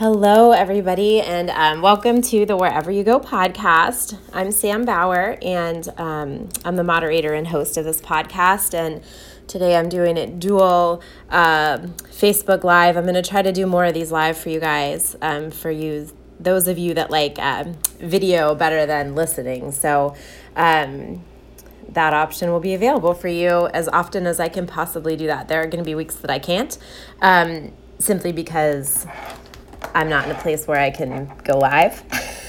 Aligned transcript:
Hello, 0.00 0.52
everybody, 0.52 1.20
and 1.20 1.50
um, 1.50 1.82
welcome 1.82 2.22
to 2.22 2.46
the 2.46 2.56
Wherever 2.56 2.90
You 2.90 3.04
Go 3.04 3.20
podcast. 3.20 4.16
I'm 4.32 4.50
Sam 4.50 4.86
Bauer, 4.86 5.36
and 5.42 5.86
um, 5.98 6.48
I'm 6.64 6.76
the 6.76 6.84
moderator 6.84 7.34
and 7.34 7.46
host 7.46 7.76
of 7.76 7.84
this 7.84 8.00
podcast. 8.00 8.72
And 8.72 9.02
today 9.46 9.76
I'm 9.76 9.90
doing 9.90 10.16
it 10.16 10.40
dual 10.40 11.02
uh, 11.28 11.80
Facebook 12.04 12.64
Live. 12.64 12.96
I'm 12.96 13.02
going 13.02 13.14
to 13.14 13.20
try 13.20 13.42
to 13.42 13.52
do 13.52 13.66
more 13.66 13.84
of 13.84 13.92
these 13.92 14.10
live 14.10 14.38
for 14.38 14.48
you 14.48 14.58
guys, 14.58 15.16
um, 15.20 15.50
for 15.50 15.70
you, 15.70 16.08
those 16.38 16.66
of 16.66 16.78
you 16.78 16.94
that 16.94 17.10
like 17.10 17.38
um, 17.38 17.76
video 17.98 18.54
better 18.54 18.86
than 18.86 19.14
listening. 19.14 19.70
So, 19.70 20.16
um, 20.56 21.22
that 21.90 22.14
option 22.14 22.50
will 22.50 22.60
be 22.60 22.72
available 22.72 23.12
for 23.12 23.28
you 23.28 23.66
as 23.74 23.86
often 23.88 24.26
as 24.26 24.40
I 24.40 24.48
can 24.48 24.66
possibly 24.66 25.14
do 25.14 25.26
that. 25.26 25.48
There 25.48 25.60
are 25.60 25.66
going 25.66 25.84
to 25.84 25.86
be 25.86 25.94
weeks 25.94 26.14
that 26.14 26.30
I 26.30 26.38
can't, 26.38 26.78
simply 27.98 28.32
because 28.32 29.06
I'm 29.94 30.08
not 30.08 30.24
in 30.24 30.34
a 30.34 30.38
place 30.38 30.66
where 30.66 30.78
I 30.78 30.90
can 30.90 31.30
go 31.44 31.58
live. 31.58 32.02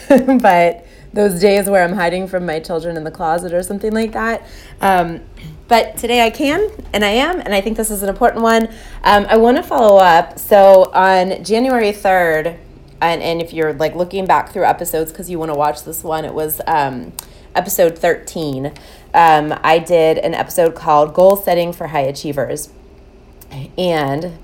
but 0.42 0.86
those 1.14 1.40
days 1.40 1.70
where 1.70 1.84
I'm 1.84 1.94
hiding 1.94 2.28
from 2.28 2.46
my 2.46 2.60
children 2.60 2.96
in 2.98 3.04
the 3.04 3.12
closet 3.12 3.54
or 3.54 3.64
something 3.64 3.92
like 3.92 4.14
that. 4.14 4.46
Um, 4.80 5.22
but 5.68 5.98
today 5.98 6.26
I 6.26 6.30
can, 6.30 6.70
and 6.94 7.04
I 7.04 7.10
am, 7.10 7.40
and 7.40 7.54
I 7.54 7.62
think 7.62 7.78
this 7.78 7.92
is 7.92 8.04
an 8.04 8.10
important 8.10 8.44
one. 8.44 8.68
Um, 9.04 9.26
I 9.30 9.38
want 9.38 9.58
to 9.58 9.64
follow 9.64 9.98
up. 9.98 10.40
So 10.40 10.92
on 10.94 11.44
January 11.44 11.92
3rd, 11.92 12.58
and, 13.02 13.22
and 13.22 13.42
if 13.42 13.52
you're 13.52 13.74
like 13.74 13.96
looking 13.96 14.26
back 14.26 14.52
through 14.52 14.66
episodes 14.66 15.12
because 15.12 15.30
you 15.30 15.40
want 15.40 15.52
to 15.52 15.58
watch 15.58 15.84
this 15.84 16.04
one, 16.04 16.24
it 16.24 16.34
was 16.34 16.62
um, 16.68 17.14
episode 17.56 17.98
13. 17.98 18.68
Um, 19.14 19.58
I 19.64 19.80
did 19.80 20.18
an 20.20 20.34
episode 20.34 20.76
called 20.76 21.14
Goal 21.14 21.36
Setting 21.36 21.74
for 21.74 21.88
High 21.88 22.02
Achievers. 22.02 22.70
And 23.78 24.38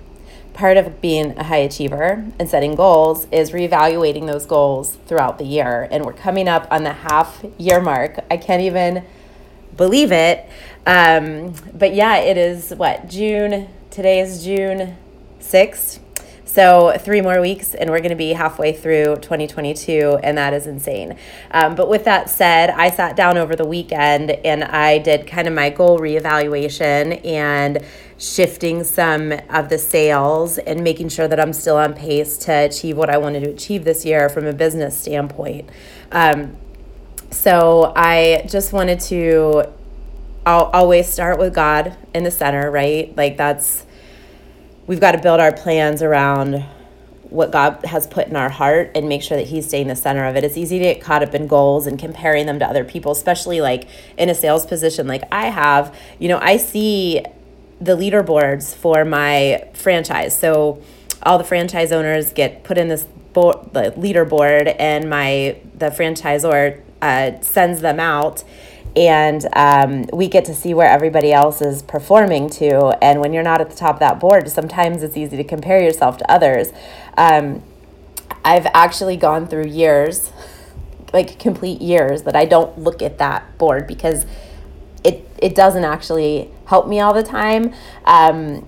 part 0.57 0.75
of 0.75 0.99
being 1.01 1.37
a 1.37 1.43
high 1.43 1.57
achiever 1.57 2.25
and 2.39 2.49
setting 2.49 2.73
goals 2.73 3.27
is 3.31 3.51
reevaluating 3.51 4.25
those 4.25 4.45
goals 4.47 4.97
throughout 5.05 5.37
the 5.37 5.45
year. 5.45 5.87
And 5.91 6.03
we're 6.03 6.13
coming 6.13 6.47
up 6.47 6.67
on 6.71 6.83
the 6.83 6.93
half 6.93 7.45
year 7.59 7.79
mark. 7.79 8.19
I 8.31 8.37
can't 8.37 8.63
even 8.63 9.05
believe 9.77 10.11
it. 10.11 10.49
Um, 10.87 11.53
but 11.73 11.93
yeah, 11.93 12.17
it 12.17 12.37
is 12.37 12.71
what, 12.71 13.07
June? 13.07 13.69
Today 13.91 14.19
is 14.19 14.43
June 14.43 14.97
6th. 15.39 15.99
So, 16.45 16.97
three 16.97 17.21
more 17.21 17.39
weeks, 17.39 17.75
and 17.75 17.91
we're 17.91 17.99
going 17.99 18.09
to 18.09 18.15
be 18.15 18.31
halfway 18.31 18.73
through 18.73 19.17
2022, 19.17 20.17
and 20.23 20.35
that 20.39 20.53
is 20.53 20.65
insane. 20.65 21.15
Um, 21.51 21.75
but 21.75 21.87
with 21.87 22.05
that 22.05 22.31
said, 22.31 22.71
I 22.71 22.89
sat 22.89 23.15
down 23.15 23.37
over 23.37 23.55
the 23.55 23.67
weekend 23.67 24.31
and 24.31 24.63
I 24.63 24.97
did 24.97 25.27
kind 25.27 25.47
of 25.47 25.53
my 25.53 25.69
goal 25.69 25.99
reevaluation 25.99 27.23
and 27.23 27.85
shifting 28.17 28.83
some 28.83 29.33
of 29.49 29.69
the 29.69 29.77
sales 29.77 30.57
and 30.57 30.83
making 30.83 31.09
sure 31.09 31.27
that 31.27 31.39
I'm 31.39 31.53
still 31.53 31.77
on 31.77 31.93
pace 31.93 32.37
to 32.39 32.51
achieve 32.51 32.97
what 32.97 33.09
I 33.09 33.17
wanted 33.17 33.43
to 33.43 33.49
achieve 33.51 33.83
this 33.83 34.05
year 34.05 34.29
from 34.29 34.45
a 34.45 34.53
business 34.53 34.97
standpoint. 34.97 35.69
Um, 36.11 36.57
so, 37.29 37.91
I 37.95 38.45
just 38.47 38.71
wanted 38.71 39.01
to 39.01 39.71
I'll 40.47 40.71
always 40.71 41.09
start 41.09 41.39
with 41.39 41.53
God 41.53 41.97
in 42.13 42.23
the 42.23 42.31
center, 42.31 42.71
right? 42.71 43.13
Like, 43.17 43.35
that's 43.35 43.85
we've 44.87 45.01
got 45.01 45.11
to 45.11 45.17
build 45.17 45.41
our 45.41 45.51
plans 45.51 46.01
around 46.01 46.63
what 47.23 47.51
God 47.51 47.83
has 47.83 48.07
put 48.07 48.29
in 48.29 48.37
our 48.37 48.47
heart 48.47 48.91
and 48.95 49.09
make 49.09 49.21
sure 49.21 49.35
that 49.35 49.47
He's 49.47 49.67
staying 49.67 49.87
the 49.87 49.95
center 49.97 50.25
of 50.25 50.37
it. 50.37 50.45
It's 50.45 50.55
easy 50.55 50.77
to 50.79 50.85
get 50.85 51.01
caught 51.01 51.21
up 51.21 51.35
in 51.35 51.47
goals 51.47 51.85
and 51.85 51.99
comparing 51.99 52.45
them 52.45 52.59
to 52.59 52.65
other 52.65 52.85
people, 52.85 53.11
especially 53.11 53.59
like 53.59 53.89
in 54.17 54.29
a 54.29 54.33
sales 54.33 54.65
position 54.65 55.05
like 55.05 55.23
I 55.33 55.47
have. 55.49 55.93
You 56.17 56.29
know, 56.29 56.39
I 56.41 56.55
see 56.55 57.25
the 57.79 57.95
leaderboards 57.95 58.75
for 58.75 59.05
my 59.05 59.67
franchise. 59.73 60.37
So 60.37 60.81
all 61.23 61.37
the 61.37 61.43
franchise 61.43 61.91
owners 61.91 62.33
get 62.33 62.63
put 62.63 62.77
in 62.77 62.87
this 62.87 63.05
board, 63.33 63.73
the 63.73 63.91
leaderboard, 63.91 64.75
and 64.79 65.09
my 65.09 65.59
the 65.75 65.87
franchisor 65.87 66.81
uh, 67.01 67.39
sends 67.41 67.81
them 67.81 67.99
out 67.99 68.43
and 68.97 69.47
um, 69.53 70.05
we 70.11 70.27
get 70.27 70.45
to 70.45 70.55
see 70.55 70.73
where 70.73 70.89
everybody 70.89 71.31
else 71.31 71.61
is 71.61 71.83
performing 71.83 72.49
to. 72.49 72.97
And 73.03 73.21
when 73.21 73.31
you're 73.31 73.43
not 73.43 73.61
at 73.61 73.69
the 73.69 73.75
top 73.75 73.95
of 73.95 73.99
that 73.99 74.19
board, 74.19 74.49
sometimes 74.49 75.03
it's 75.03 75.15
easy 75.15 75.37
to 75.37 75.43
compare 75.43 75.79
yourself 75.79 76.17
to 76.17 76.31
others. 76.31 76.69
Um, 77.15 77.61
I've 78.43 78.65
actually 78.73 79.15
gone 79.15 79.45
through 79.45 79.67
years, 79.67 80.31
like 81.13 81.37
complete 81.37 81.79
years, 81.79 82.23
that 82.23 82.35
I 82.35 82.45
don't 82.45 82.79
look 82.79 83.03
at 83.03 83.19
that 83.19 83.59
board 83.59 83.85
because 83.85 84.25
it 85.07 85.29
it 85.39 85.55
doesn't 85.55 85.83
actually 85.83 86.49
help 86.65 86.87
me 86.87 86.99
all 86.99 87.13
the 87.13 87.23
time. 87.23 87.73
Um, 88.05 88.67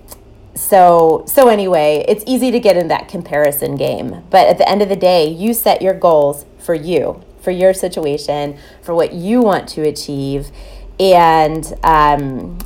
so 0.54 1.24
so 1.26 1.48
anyway, 1.48 2.04
it's 2.08 2.24
easy 2.26 2.50
to 2.50 2.60
get 2.60 2.76
in 2.76 2.88
that 2.88 3.08
comparison 3.08 3.76
game. 3.76 4.24
But 4.30 4.48
at 4.48 4.58
the 4.58 4.68
end 4.68 4.82
of 4.82 4.88
the 4.88 4.96
day, 4.96 5.28
you 5.28 5.54
set 5.54 5.82
your 5.82 5.94
goals 5.94 6.46
for 6.58 6.74
you 6.74 7.22
for 7.40 7.50
your 7.50 7.72
situation, 7.72 8.58
for 8.82 8.94
what 8.94 9.12
you 9.12 9.40
want 9.40 9.68
to 9.70 9.82
achieve. 9.82 10.50
And 10.98 11.72
um, 11.82 12.58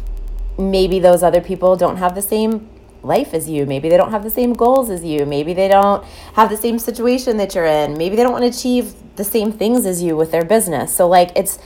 maybe 0.59 0.99
those 0.99 1.23
other 1.23 1.41
people 1.41 1.77
don't 1.77 1.99
have 1.99 2.15
the 2.15 2.23
same 2.23 2.69
life 3.03 3.35
as 3.35 3.49
you. 3.49 3.67
Maybe 3.67 3.89
they 3.89 3.97
don't 3.97 4.11
have 4.11 4.25
the 4.25 4.31
same 4.31 4.53
goals 4.53 4.91
as 4.91 5.05
you. 5.05 5.27
Maybe 5.27 5.55
they 5.55 5.69
don't 5.69 6.05
have 6.35 6.51
the 6.51 6.57
same 6.57 6.79
situation 6.79 7.37
that 7.37 7.55
you're 7.55 7.67
in. 7.67 7.97
Maybe 7.97 8.17
they 8.17 8.23
don't 8.23 8.33
want 8.33 8.45
to 8.45 8.59
achieve 8.59 8.95
the 9.17 9.25
same 9.25 9.53
things 9.53 9.87
as 9.87 10.03
you 10.03 10.17
with 10.17 10.33
their 10.33 10.45
business. 10.45 10.95
So 10.95 11.07
like 11.07 11.31
it's 11.37 11.59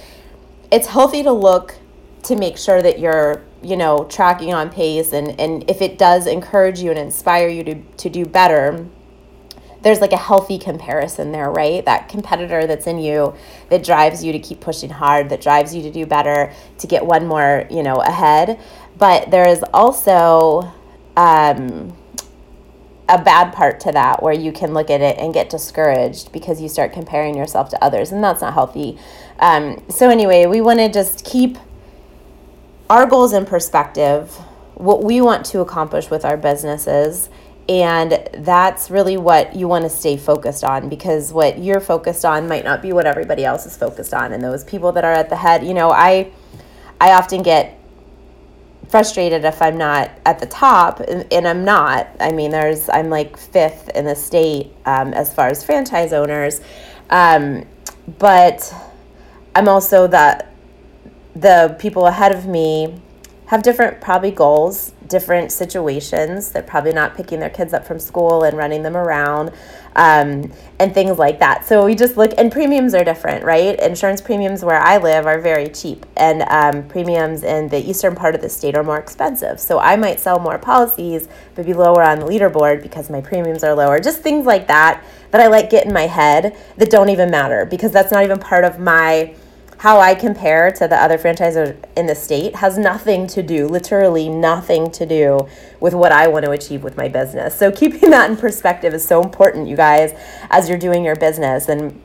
it's 0.71 0.89
healthy 0.89 1.23
to 1.23 1.33
look 1.33 1.77
to 2.25 2.37
make 2.37 2.59
sure 2.59 2.83
that 2.83 2.99
you're, 2.99 3.43
you 3.63 3.77
know, 3.77 4.05
tracking 4.05 4.53
on 4.53 4.71
pace 4.71 5.13
and 5.13 5.39
and 5.41 5.69
if 5.71 5.81
it 5.83 5.99
does 5.99 6.27
encourage 6.27 6.81
you 6.81 6.91
and 6.91 6.99
inspire 6.99 7.49
you 7.49 7.65
to 7.65 7.75
to 7.75 8.11
do 8.11 8.25
better, 8.25 8.87
there's 9.83 10.01
like 10.01 10.13
a 10.13 10.17
healthy 10.19 10.59
comparison 10.59 11.33
there, 11.33 11.51
right? 11.51 11.85
That 11.85 12.09
competitor 12.09 12.67
that's 12.67 12.87
in 12.87 12.99
you 12.99 13.35
that 13.71 13.85
drives 13.85 14.25
you 14.25 14.33
to 14.33 14.39
keep 14.39 14.61
pushing 14.61 14.91
hard, 14.91 15.29
that 15.29 15.41
drives 15.41 15.75
you 15.75 15.83
to 15.83 15.91
do 15.91 16.07
better, 16.07 16.53
to 16.79 16.87
get 16.87 17.07
one 17.07 17.27
more, 17.27 17.67
you 17.71 17.83
know, 17.83 17.97
ahead. 17.97 18.61
But 18.99 19.31
there 19.31 19.47
is 19.47 19.65
also 19.73 20.73
um, 21.17 21.97
a 23.09 23.23
bad 23.23 23.53
part 23.55 23.81
to 23.81 23.93
that 23.93 24.23
where 24.23 24.35
you 24.35 24.53
can 24.53 24.75
look 24.75 24.91
at 24.91 25.01
it 25.01 25.17
and 25.19 25.33
get 25.33 25.49
discouraged 25.49 26.33
because 26.33 26.61
you 26.61 26.69
start 26.69 26.93
comparing 26.93 27.37
yourself 27.37 27.69
to 27.71 27.83
others, 27.83 28.11
and 28.11 28.23
that's 28.23 28.41
not 28.41 28.55
healthy. 28.55 28.99
Um, 29.39 29.83
so, 29.89 30.11
anyway, 30.11 30.47
we 30.47 30.61
want 30.61 30.81
to 30.81 30.89
just 30.91 31.25
keep 31.25 31.57
our 32.91 33.07
goals 33.07 33.33
in 33.33 33.45
perspective, 33.47 34.31
what 34.75 35.03
we 35.03 35.21
want 35.21 35.45
to 35.47 35.61
accomplish 35.61 36.11
with 36.11 36.25
our 36.25 36.37
businesses 36.37 37.29
and 37.69 38.27
that's 38.33 38.91
really 38.91 39.19
what 39.19 39.55
you 39.55 39.69
want 39.69 39.85
to 39.85 39.91
stay 39.91 40.17
focused 40.17 40.65
on 40.65 40.89
because 40.89 41.33
what 41.35 41.59
you're 41.59 41.81
focused 41.81 42.25
on 42.25 42.49
might 42.49 42.65
not 42.65 42.81
be 42.81 42.95
what 42.95 43.05
everybody 43.07 43.45
else 43.45 43.67
is 43.67 43.77
focused 43.77 44.15
on. 44.15 44.33
And 44.33 44.43
those 44.43 44.65
people 44.65 44.91
that 44.93 45.05
are 45.05 45.13
at 45.13 45.29
the 45.29 45.37
head, 45.37 45.67
you 45.67 45.75
know, 45.75 45.91
I 45.91 46.33
I 46.99 47.13
often 47.13 47.43
get 47.43 47.79
frustrated 48.89 49.45
if 49.45 49.61
I'm 49.61 49.77
not 49.77 50.11
at 50.25 50.39
the 50.39 50.47
top, 50.47 51.01
and, 51.01 51.47
I'm 51.47 51.63
not. 51.63 52.09
I 52.21 52.33
mean, 52.33 52.51
there's 52.51 52.89
I'm 52.89 53.11
like 53.11 53.37
fifth 53.37 53.91
in 53.91 54.07
the 54.07 54.17
state 54.17 54.73
um, 54.87 55.13
as 55.13 55.33
far 55.35 55.49
as 55.49 55.63
franchise 55.63 56.15
owners, 56.15 56.63
um, 57.11 57.67
but 58.19 58.75
I'm 59.55 59.69
also 59.69 60.07
the 60.07 60.48
the 61.39 61.77
people 61.79 62.07
ahead 62.07 62.33
of 62.33 62.47
me 62.47 63.01
have 63.47 63.63
different 63.63 64.01
probably 64.01 64.31
goals 64.31 64.93
different 65.09 65.51
situations. 65.51 66.53
They're 66.53 66.63
probably 66.63 66.93
not 66.93 67.17
picking 67.17 67.41
their 67.41 67.51
kids 67.51 67.73
up 67.73 67.87
from 67.87 67.99
school 67.99 68.45
and 68.45 68.57
running 68.57 68.83
them 68.83 68.97
around 68.97 69.51
um, 69.97 70.53
and 70.79 70.95
things 70.95 71.19
like 71.19 71.41
that. 71.41 71.65
So 71.65 71.85
we 71.85 71.95
just 71.95 72.17
look, 72.17 72.33
and 72.39 72.53
premiums 72.53 72.95
are 72.95 73.03
different, 73.03 73.45
right? 73.45 73.79
Insurance 73.81 74.21
premiums 74.21 74.65
where 74.65 74.79
I 74.79 74.99
live 74.99 75.27
are 75.27 75.41
very 75.41 75.69
cheap, 75.69 76.07
and 76.17 76.43
um, 76.43 76.89
premiums 76.89 77.43
in 77.43 77.69
the 77.69 77.79
eastern 77.79 78.15
part 78.15 78.35
of 78.35 78.41
the 78.41 78.49
state 78.49 78.77
are 78.77 78.85
more 78.85 78.99
expensive. 78.99 79.59
So 79.59 79.79
I 79.79 79.97
might 79.97 80.21
sell 80.21 80.39
more 80.39 80.59
policies, 80.59 81.29
but 81.55 81.67
be 81.67 81.73
lower 81.73 82.03
on 82.03 82.21
the 82.21 82.27
leaderboard 82.27 82.83
because 82.83 83.11
my 83.11 83.21
premiums 83.21 83.65
are 83.65 83.75
lower. 83.75 83.99
Just 83.99 84.21
things 84.21 84.47
like 84.47 84.69
that 84.69 85.03
that 85.31 85.41
I 85.41 85.49
like 85.49 85.69
get 85.69 85.87
in 85.87 85.93
my 85.93 86.07
head 86.07 86.57
that 86.77 86.91
don't 86.91 87.11
even 87.11 87.31
matter 87.31 87.67
because 87.67 87.93
that's 87.93 88.13
not 88.13 88.25
even 88.25 88.39
part 88.39 88.65
of 88.65 88.79
my 88.79 89.35
how 89.79 90.01
I 90.01 90.17
compare 90.17 90.73
to 90.73 90.89
the 90.89 90.97
other 90.97 91.19
franchisors 91.19 91.77
in 91.97 92.07
the 92.07 92.15
state 92.15 92.57
has 92.57 92.77
nothing 92.77 93.29
to 93.29 93.43
do, 93.43 93.69
literally 93.69 94.29
nothing 94.29 94.91
to 94.91 95.07
do 95.07 95.49
with 95.79 95.95
what 95.95 96.11
I 96.11 96.27
want 96.27 96.45
to 96.47 96.51
achieve 96.51 96.83
with 96.83 96.97
my 96.97 97.09
business. 97.09 97.57
So 97.57 97.71
keeping 97.71 98.11
that 98.11 98.29
in 98.29 98.37
perspective 98.37 98.93
is 98.93 99.07
so 99.07 99.23
important, 99.23 99.69
you 99.69 99.77
guys, 99.77 100.19
as 100.51 100.69
you're 100.69 100.79
doing 100.79 101.05
your 101.05 101.15
business. 101.15 101.69
And 101.69 102.01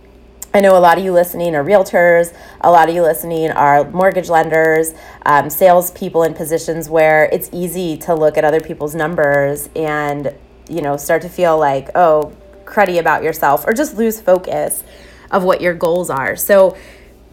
I 0.53 0.61
know 0.61 0.77
a 0.77 0.79
lot 0.79 0.99
of 0.99 1.03
you 1.03 1.11
listening 1.11 1.55
are 1.55 1.63
realtors, 1.63 2.31
a 2.61 2.69
lot 2.69 2.89
of 2.89 2.95
you 2.95 3.01
listening 3.01 3.49
are 3.49 3.89
mortgage 3.89 4.29
lenders, 4.29 4.93
um, 5.25 5.49
salespeople 5.49 6.21
in 6.21 6.35
positions 6.35 6.89
where 6.89 7.25
it's 7.31 7.49
easy 7.51 7.97
to 7.97 8.13
look 8.13 8.37
at 8.37 8.45
other 8.45 8.61
people's 8.61 8.93
numbers 8.93 9.67
and, 9.75 10.35
you 10.69 10.83
know, 10.83 10.95
start 10.95 11.23
to 11.23 11.29
feel 11.29 11.57
like, 11.57 11.89
oh, 11.95 12.31
cruddy 12.65 12.99
about 12.99 13.23
yourself 13.23 13.65
or 13.65 13.73
just 13.73 13.95
lose 13.97 14.21
focus 14.21 14.83
of 15.31 15.43
what 15.43 15.59
your 15.59 15.73
goals 15.73 16.11
are. 16.11 16.35
So 16.35 16.77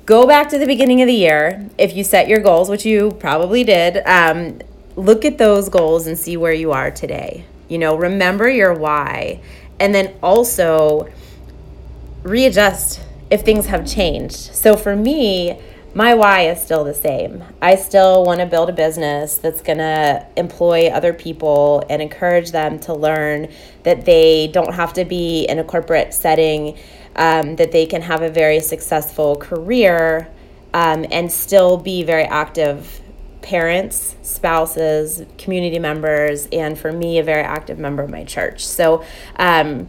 go 0.07 0.27
back 0.27 0.49
to 0.51 0.59
the 0.59 0.67
beginning 0.67 1.03
of 1.03 1.07
the 1.07 1.15
year. 1.15 1.69
If 1.79 1.95
you 1.95 2.05
set 2.05 2.29
your 2.29 2.41
goals, 2.41 2.69
which 2.69 2.85
you 2.85 3.13
probably 3.13 3.65
did, 3.65 4.03
um, 4.07 4.61
look 4.97 5.25
at 5.25 5.39
those 5.39 5.69
goals 5.69 6.07
and 6.07 6.19
see 6.19 6.37
where 6.37 6.53
you 6.53 6.73
are 6.73 6.91
today. 6.91 7.45
You 7.69 7.79
know, 7.79 7.97
remember 7.97 8.49
your 8.49 8.75
why 8.75 9.41
and 9.79 9.95
then 9.95 10.15
also 10.23 11.09
readjust 12.23 13.01
if 13.31 13.43
things 13.43 13.67
have 13.67 13.87
changed. 13.87 14.37
So 14.37 14.77
for 14.77 14.95
me, 14.95 15.59
my 15.95 16.15
why 16.15 16.43
is 16.43 16.63
still 16.63 16.85
the 16.85 16.95
same. 16.95 17.43
I 17.61 17.75
still 17.75 18.25
want 18.25 18.39
to 18.41 18.47
build 18.47 18.69
a 18.69 18.73
business 18.73 19.39
that's 19.39 19.61
going 19.61 19.79
to 19.79 20.25
employ 20.37 20.89
other 20.89 21.13
people 21.13 21.85
and 21.91 22.01
encourage 22.01 22.53
them 22.53 22.79
to 22.81 22.95
learn 22.95 23.49
that 23.83 24.05
they 24.05 24.49
don't 24.49 24.75
have 24.75 24.93
to 24.93 25.05
be 25.05 25.47
in 25.49 25.59
a 25.59 25.65
corporate 25.65 26.15
setting, 26.15 26.79
um, 27.17 27.57
that 27.57 27.73
they 27.73 27.87
can 27.87 28.03
have 28.03 28.23
a 28.23 28.31
very 28.31 28.61
successful 28.61 29.37
career 29.37 30.29
um, 30.73 31.05
and 31.11 31.31
still 31.31 31.77
be 31.77 32.03
very 32.03 32.25
active 32.25 33.01
parents, 33.43 34.17
spouses, 34.23 35.25
community 35.39 35.79
members, 35.79 36.47
and 36.53 36.79
for 36.79 36.93
me, 36.93 37.19
a 37.19 37.23
very 37.23 37.43
active 37.43 37.79
member 37.79 38.03
of 38.03 38.11
my 38.11 38.25
church. 38.25 38.65
So 38.65 39.05
um, 39.37 39.89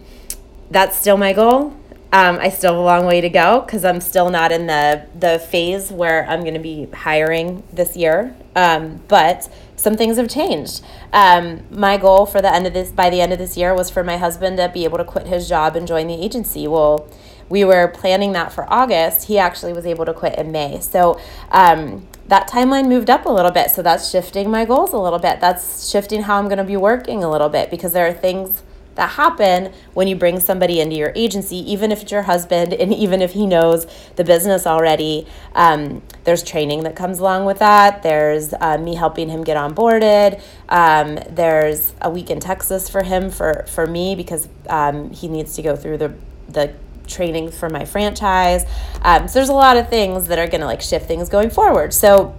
that's 0.70 0.98
still 0.98 1.18
my 1.18 1.34
goal. 1.34 1.78
Um, 2.14 2.40
I 2.40 2.50
still 2.50 2.74
have 2.74 2.80
a 2.80 2.84
long 2.84 3.06
way 3.06 3.22
to 3.22 3.30
go 3.30 3.62
because 3.62 3.86
I'm 3.86 4.02
still 4.02 4.30
not 4.30 4.52
in 4.52 4.68
the 4.68 5.06
the 5.18 5.40
phase 5.40 5.92
where 5.92 6.28
I'm 6.28 6.42
going 6.42 6.56
to 6.56 6.60
be 6.60 6.88
hiring 6.94 7.64
this 7.72 7.96
year. 7.96 8.36
Um, 8.54 9.02
but 9.08 9.48
some 9.81 9.98
things 9.98 10.18
have 10.18 10.30
changed. 10.30 10.83
Um, 11.12 11.63
my 11.72 11.98
goal 11.98 12.28
for 12.28 12.39
the 12.39 12.54
end 12.54 12.68
of 12.68 12.74
this 12.74 12.92
by 12.92 13.10
the 13.10 13.19
end 13.19 13.33
of 13.33 13.39
this 13.39 13.57
year 13.57 13.74
was 13.74 13.89
for 13.89 14.04
my 14.04 14.16
husband 14.18 14.57
to 14.57 14.69
be 14.69 14.83
able 14.83 15.00
to 15.00 15.04
quit 15.04 15.25
his 15.25 15.50
job 15.50 15.75
and 15.75 15.88
join 15.88 16.06
the 16.06 16.13
agency. 16.13 16.68
Well, 16.68 17.10
we 17.50 17.66
were 17.66 17.88
planning 17.88 18.31
that 18.33 18.54
for 18.54 18.72
August. 18.72 19.28
He 19.28 19.39
actually 19.39 19.74
was 19.74 19.88
able 19.88 20.06
to 20.06 20.13
quit 20.13 20.38
in 20.38 20.51
May. 20.51 20.80
So 20.81 21.19
um, 21.50 22.07
that 22.28 22.48
timeline 22.48 22.89
moved 22.89 23.10
up 23.10 23.25
a 23.25 23.30
little 23.30 23.50
bit. 23.50 23.72
So 23.72 23.81
that's 23.81 24.07
shifting 24.07 24.51
my 24.51 24.66
goals 24.66 24.94
a 24.94 25.00
little 25.00 25.18
bit. 25.18 25.39
That's 25.42 25.89
shifting 25.89 26.22
how 26.22 26.38
I'm 26.38 26.45
going 26.45 26.60
to 26.60 26.63
be 26.63 26.77
working 26.77 27.24
a 27.24 27.31
little 27.31 27.50
bit 27.50 27.72
because 27.72 27.92
there 27.92 28.06
are 28.06 28.13
things 28.13 28.62
that 28.96 29.12
happen 29.12 29.72
when 29.94 30.08
you 30.08 30.16
bring 30.16 30.40
somebody 30.40 30.80
into 30.80 30.96
your 30.96 31.14
agency, 31.16 31.58
even 31.72 31.92
if 31.92 32.02
it's 32.02 32.12
your 32.12 32.24
husband 32.24 32.74
and 32.74 32.94
even 32.94 33.22
if 33.22 33.32
he 33.32 33.48
knows 33.48 33.88
the 34.16 34.24
business 34.24 34.68
already. 34.68 35.28
Um, 35.56 36.02
there's 36.24 36.44
training 36.44 36.84
that 36.84 36.96
comes 36.96 37.20
along 37.20 37.46
with 37.46 37.60
that. 37.60 38.04
There's 38.04 38.54
uh, 38.54 38.78
me 38.78 38.96
helping 38.96 39.30
him 39.30 39.44
get 39.44 39.58
onboarded. 39.58 40.42
Um, 40.70 41.20
there's 41.30 41.94
a 42.02 42.10
week 42.10 42.30
in 42.30 42.40
Texas 42.40 42.90
for 42.90 43.04
him 43.04 43.30
for 43.30 43.66
for 43.68 43.88
me 43.88 44.16
because 44.16 44.50
um, 44.68 45.12
he 45.12 45.28
needs 45.28 45.56
to 45.56 45.62
go 45.62 45.76
through 45.76 45.98
the 45.98 46.14
the 46.50 46.74
training 47.08 47.52
for 47.52 47.70
my 47.70 47.86
franchise. 47.86 48.66
Um, 49.02 49.28
so 49.28 49.40
there's 49.40 49.50
a 49.50 49.54
lot 49.54 49.78
of 49.78 49.90
things 49.90 50.28
that 50.28 50.40
are 50.40 50.48
going 50.48 50.62
to 50.62 50.68
like 50.68 50.82
shift 50.82 51.08
things 51.08 51.30
going 51.30 51.50
forward. 51.50 51.94
So 51.94 52.36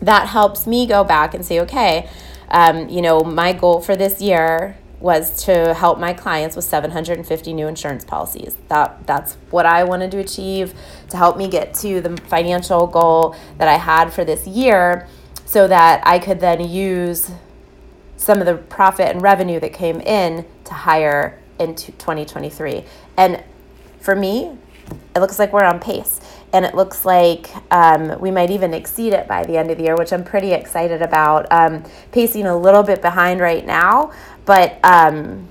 that 0.00 0.28
helps 0.28 0.66
me 0.66 0.86
go 0.86 1.04
back 1.04 1.34
and 1.34 1.44
say, 1.44 1.60
okay, 1.60 2.08
um, 2.50 2.88
you 2.88 3.02
know, 3.02 3.20
my 3.20 3.52
goal 3.52 3.80
for 3.80 3.96
this 3.96 4.20
year 4.20 4.76
was 5.00 5.44
to 5.44 5.74
help 5.74 5.98
my 5.98 6.12
clients 6.12 6.56
with 6.56 6.64
750 6.64 7.52
new 7.52 7.68
insurance 7.68 8.04
policies. 8.04 8.56
That 8.68 9.06
that's 9.06 9.34
what 9.50 9.66
I 9.66 9.84
wanted 9.84 10.10
to 10.12 10.18
achieve 10.18 10.74
to 11.10 11.16
help 11.16 11.36
me 11.36 11.48
get 11.48 11.74
to 11.74 12.00
the 12.00 12.16
financial 12.22 12.86
goal 12.86 13.36
that 13.58 13.68
I 13.68 13.76
had 13.76 14.12
for 14.12 14.24
this 14.24 14.46
year 14.46 15.06
so 15.44 15.68
that 15.68 16.02
I 16.06 16.18
could 16.18 16.40
then 16.40 16.68
use 16.68 17.30
some 18.16 18.40
of 18.40 18.46
the 18.46 18.56
profit 18.56 19.08
and 19.08 19.22
revenue 19.22 19.60
that 19.60 19.72
came 19.72 20.00
in 20.00 20.44
to 20.64 20.74
hire 20.74 21.38
into 21.58 21.92
2023. 21.92 22.84
And 23.16 23.42
for 24.00 24.14
me, 24.14 24.58
it 25.14 25.20
looks 25.20 25.38
like 25.38 25.52
we're 25.52 25.64
on 25.64 25.80
pace. 25.80 26.20
And 26.52 26.64
it 26.64 26.74
looks 26.74 27.04
like 27.04 27.50
um, 27.70 28.18
we 28.20 28.30
might 28.30 28.50
even 28.50 28.72
exceed 28.72 29.12
it 29.12 29.28
by 29.28 29.44
the 29.44 29.56
end 29.58 29.70
of 29.70 29.76
the 29.76 29.84
year, 29.84 29.96
which 29.96 30.12
I'm 30.12 30.24
pretty 30.24 30.52
excited 30.52 31.02
about. 31.02 31.46
Um, 31.50 31.84
pacing 32.10 32.46
a 32.46 32.56
little 32.56 32.82
bit 32.82 33.02
behind 33.02 33.40
right 33.40 33.66
now, 33.66 34.12
but 34.48 34.82
um, 34.82 35.46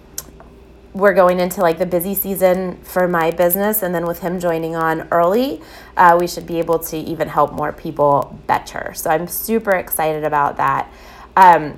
we're 0.92 1.14
going 1.14 1.40
into 1.40 1.62
like 1.62 1.78
the 1.78 1.86
busy 1.86 2.16
season 2.16 2.78
for 2.78 3.08
my 3.08 3.30
business. 3.30 3.84
And 3.84 3.94
then 3.94 4.08
with 4.08 4.22
him 4.22 4.40
joining 4.40 4.76
on 4.76 5.08
early, 5.12 5.62
uh, 5.96 6.18
we 6.20 6.26
should 6.26 6.48
be 6.48 6.58
able 6.58 6.80
to 6.80 6.98
even 6.98 7.28
help 7.28 7.54
more 7.54 7.72
people 7.72 8.42
better. 8.48 8.96
So 8.96 9.12
I'm 9.12 9.28
super 9.28 9.70
excited 9.70 10.24
about 10.24 10.58
that. 10.58 10.92
Um, 11.36 11.78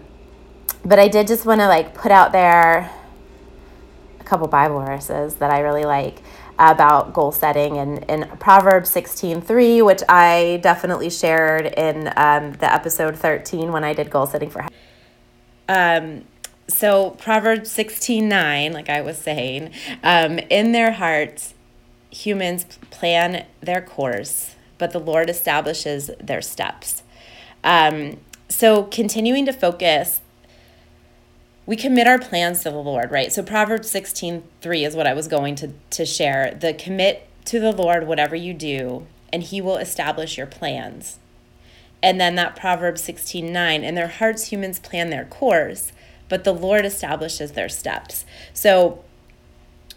but 0.85 0.97
I 0.97 1.09
did 1.09 1.27
just 1.27 1.45
want 1.45 1.59
to 1.59 1.67
like 1.67 1.93
put 1.93 2.13
out 2.13 2.31
there 2.31 2.89
a 4.21 4.23
couple 4.23 4.47
Bible 4.47 4.79
verses 4.79 5.35
that 5.35 5.51
I 5.51 5.59
really 5.59 5.83
like 5.83 6.21
about 6.57 7.11
goal 7.11 7.33
setting 7.33 7.77
and 7.77 8.05
in 8.05 8.29
Proverbs 8.39 8.89
16:3, 8.91 9.85
which 9.85 10.03
I 10.07 10.61
definitely 10.63 11.09
shared 11.09 11.65
in 11.65 12.13
um, 12.15 12.53
the 12.53 12.73
episode 12.73 13.17
13 13.17 13.73
when 13.73 13.83
I 13.83 13.93
did 13.93 14.09
goal 14.09 14.25
setting 14.25 14.49
for. 14.49 14.65
Um, 15.67 16.23
so 16.69 17.11
Proverbs 17.11 17.71
16:9, 17.71 18.73
like 18.73 18.89
I 18.89 19.01
was 19.01 19.17
saying, 19.17 19.71
um, 20.03 20.39
in 20.49 20.71
their 20.71 20.93
hearts, 20.93 21.53
humans 22.11 22.65
plan 22.89 23.45
their 23.61 23.81
course, 23.81 24.55
but 24.77 24.91
the 24.91 24.99
Lord 24.99 25.29
establishes 25.29 26.09
their 26.19 26.41
steps. 26.41 27.03
Um, 27.63 28.19
so 28.47 28.83
continuing 28.83 29.45
to 29.45 29.53
focus 29.53 30.21
we 31.69 31.75
commit 31.75 32.07
our 32.07 32.17
plans 32.17 32.63
to 32.63 32.71
the 32.71 32.77
Lord, 32.77 33.11
right? 33.11 33.31
So 33.31 33.43
Proverbs 33.43 33.91
16, 33.91 34.41
3 34.59 34.85
is 34.85 34.95
what 34.95 35.05
I 35.05 35.13
was 35.13 35.27
going 35.27 35.53
to, 35.57 35.73
to 35.91 36.03
share. 36.03 36.57
The 36.59 36.73
commit 36.73 37.27
to 37.45 37.59
the 37.59 37.71
Lord 37.71 38.07
whatever 38.07 38.35
you 38.35 38.55
do, 38.55 39.05
and 39.31 39.43
he 39.43 39.61
will 39.61 39.77
establish 39.77 40.35
your 40.35 40.47
plans. 40.47 41.19
And 42.01 42.19
then 42.19 42.33
that 42.37 42.55
Proverbs 42.55 43.03
16, 43.03 43.53
9, 43.53 43.83
in 43.83 43.93
their 43.93 44.07
hearts 44.07 44.45
humans 44.45 44.79
plan 44.79 45.11
their 45.11 45.25
course, 45.25 45.91
but 46.29 46.43
the 46.43 46.53
Lord 46.53 46.85
establishes 46.85 47.51
their 47.51 47.67
steps. 47.67 48.23
So 48.53 49.03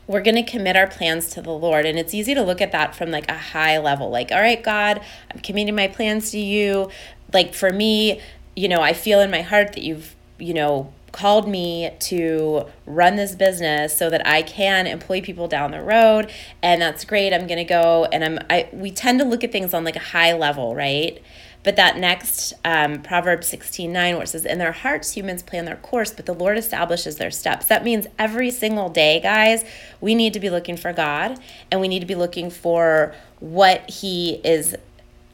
we're 0.07 0.23
going 0.23 0.35
to 0.35 0.43
commit 0.43 0.77
our 0.77 0.87
plans 0.87 1.31
to 1.31 1.43
the 1.43 1.53
Lord. 1.53 1.87
And 1.87 1.99
it's 1.99 2.13
easy 2.13 2.35
to 2.35 2.43
look 2.43 2.61
at 2.61 2.73
that 2.73 2.95
from 2.95 3.11
like 3.11 3.29
a 3.31 3.37
high 3.37 3.79
level, 3.79 4.11
like, 4.11 4.33
all 4.33 4.41
right, 4.41 4.63
God, 4.63 5.01
I'm 5.31 5.41
committing 5.41 5.75
my 5.75 5.89
plans 5.89 6.31
to 6.33 6.39
you. 6.39 6.91
Like 7.33 7.55
for 7.55 7.73
me, 7.73 8.21
you 8.57 8.69
know, 8.69 8.81
I 8.81 8.93
feel 8.93 9.21
in 9.21 9.31
my 9.31 9.43
heart 9.43 9.73
that 9.75 9.83
you've, 9.83 10.15
you 10.39 10.55
know, 10.55 10.93
called 11.13 11.47
me 11.47 11.91
to 12.01 12.65
run 12.87 13.17
this 13.17 13.35
business 13.35 13.97
so 13.97 14.09
that 14.09 14.27
I 14.27 14.43
can 14.43 14.87
employ 14.87 15.21
people 15.21 15.47
down 15.47 15.71
the 15.71 15.83
road 15.83 16.31
and 16.63 16.81
that's 16.81 17.05
great 17.05 17.35
I'm 17.35 17.47
going 17.47 17.59
to 17.59 17.65
go 17.65 18.07
and 18.11 18.25
I'm 18.25 18.39
I 18.49 18.71
we 18.73 18.91
tend 18.91 19.21
to 19.21 19.27
look 19.27 19.45
at 19.45 19.53
things 19.53 19.75
on 19.75 19.85
like 19.85 19.95
a 19.95 20.01
high 20.01 20.33
level 20.33 20.75
right 20.75 21.23
but 21.65 21.77
that 21.77 21.97
next 21.97 22.55
um, 22.65 23.03
Proverbs 23.03 23.47
16 23.47 23.93
9, 23.93 24.15
where 24.15 24.25
it 24.25 24.29
says, 24.29 24.45
In 24.45 24.59
their 24.59 24.73
hearts, 24.73 25.13
humans 25.13 25.43
plan 25.43 25.65
their 25.65 25.77
course, 25.77 26.13
but 26.13 26.27
the 26.27 26.35
Lord 26.35 26.59
establishes 26.59 27.17
their 27.17 27.31
steps. 27.31 27.67
That 27.67 27.85
means 27.85 28.07
every 28.19 28.51
single 28.51 28.89
day, 28.89 29.21
guys, 29.21 29.65
we 30.01 30.15
need 30.15 30.33
to 30.33 30.41
be 30.41 30.51
looking 30.51 30.77
for 30.77 30.93
God 30.93 31.39
and 31.71 31.81
we 31.81 31.89
need 31.89 32.01
to 32.01 32.07
be 32.07 32.15
looking 32.15 32.51
for 32.51 33.15
what 33.39 33.89
He 33.89 34.41
is 34.45 34.77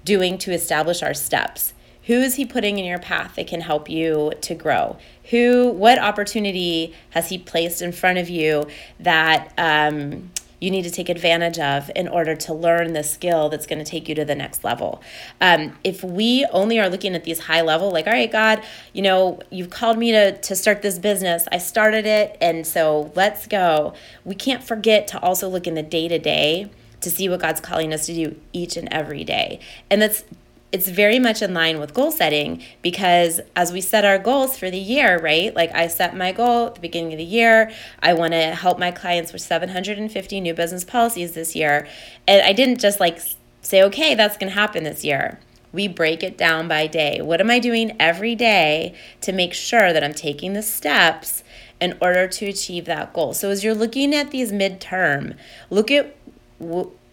doing 0.05 0.39
to 0.39 0.53
establish 0.53 1.03
our 1.03 1.15
steps. 1.15 1.73
Who 2.05 2.15
is 2.15 2.37
He 2.37 2.45
putting 2.45 2.79
in 2.79 2.85
your 2.85 2.99
path 2.99 3.37
that 3.37 3.47
can 3.47 3.63
help 3.63 3.89
you 3.89 4.33
to 4.43 4.55
grow? 4.55 4.99
Who, 5.31 5.71
what 5.71 5.99
opportunity 5.99 6.95
has 7.11 7.31
He 7.31 7.39
placed 7.39 7.81
in 7.81 7.93
front 7.93 8.19
of 8.19 8.29
you 8.29 8.67
that 9.01 9.53
um, 9.57 10.31
you 10.61 10.71
need 10.71 10.83
to 10.83 10.91
take 10.91 11.09
advantage 11.09 11.59
of 11.59 11.91
in 11.95 12.09
order 12.09 12.35
to 12.35 12.55
learn 12.55 12.93
the 12.93 13.03
skill 13.03 13.49
that's 13.49 13.67
going 13.67 13.79
to 13.79 13.85
take 13.85 14.09
you 14.09 14.15
to 14.15 14.25
the 14.25 14.35
next 14.35 14.65
level. 14.65 15.03
Um, 15.41 15.79
if 15.85 16.03
we 16.03 16.47
only 16.53 16.79
are 16.79 16.89
looking 16.89 17.15
at 17.15 17.25
these 17.25 17.41
high 17.41 17.61
level, 17.61 17.91
like, 17.91 18.07
all 18.07 18.13
right, 18.13 18.31
God, 18.31 18.63
you 18.93 19.03
know, 19.03 19.41
you've 19.51 19.71
called 19.71 19.99
me 19.99 20.13
to, 20.13 20.39
to 20.39 20.57
start 20.57 20.83
this 20.83 20.99
business. 20.99 21.47
I 21.53 21.59
started 21.59 22.07
it, 22.07 22.37
and 22.41 22.67
so 22.67 23.13
let's 23.15 23.47
go. 23.47 23.95
We 24.25 24.35
can't 24.35 24.63
forget 24.65 25.07
to 25.09 25.21
also 25.21 25.49
look 25.49 25.67
in 25.67 25.75
the 25.75 25.83
day 25.83 26.09
to 26.09 26.19
day 26.19 26.71
to 27.01 27.11
see 27.11 27.29
what 27.29 27.41
God's 27.41 27.61
calling 27.61 27.93
us 27.93 28.07
to 28.07 28.15
do 28.15 28.41
each 28.53 28.77
and 28.77 28.89
every 28.93 29.25
day. 29.25 29.61
And 29.89 30.03
that's 30.03 30.25
it's 30.71 30.89
very 30.89 31.19
much 31.19 31.41
in 31.41 31.55
line 31.55 31.81
with 31.81 31.95
goal 31.95 32.11
setting 32.11 32.63
because 32.83 33.41
as 33.57 33.73
we 33.73 33.81
set 33.81 34.05
our 34.05 34.19
goals 34.19 34.59
for 34.59 34.71
the 34.71 34.79
year, 34.79 35.19
right? 35.19 35.55
Like 35.55 35.75
I 35.75 35.87
set 35.87 36.15
my 36.15 36.33
goal 36.33 36.67
at 36.67 36.75
the 36.75 36.81
beginning 36.81 37.13
of 37.13 37.19
the 37.19 37.25
year. 37.25 37.73
I 38.03 38.13
want 38.13 38.35
to 38.35 38.55
help 38.55 38.79
my 38.79 38.91
clients 38.91 39.33
with 39.33 39.41
750 39.41 40.41
new 40.41 40.53
business 40.53 40.85
policies 40.85 41.33
this 41.33 41.57
year. 41.57 41.89
And 42.27 42.43
I 42.43 42.53
didn't 42.53 42.81
just 42.81 43.01
like 43.01 43.19
say, 43.63 43.83
okay, 43.85 44.15
that's 44.15 44.37
going 44.37 44.51
to 44.51 44.59
happen 44.59 44.85
this 44.85 45.05
year. 45.05 45.41
We 45.73 45.89
break 45.89 46.23
it 46.23 46.37
down 46.37 46.69
by 46.69 46.87
day. 46.87 47.21
What 47.23 47.41
am 47.41 47.51
I 47.51 47.59
doing 47.59 47.97
every 47.99 48.35
day 48.35 48.95
to 49.23 49.33
make 49.33 49.55
sure 49.55 49.93
that 49.93 50.05
I'm 50.05 50.15
taking 50.15 50.53
the 50.53 50.63
steps 50.63 51.45
in 51.81 51.97
order 52.01 52.27
to 52.27 52.47
achieve 52.47 52.85
that 52.87 53.13
goal? 53.15 53.33
So 53.33 53.51
as 53.51 53.65
you're 53.65 53.75
looking 53.75 54.15
at 54.15 54.31
these 54.31 54.53
midterm, 54.53 55.37
look 55.71 55.91
at 55.91 56.15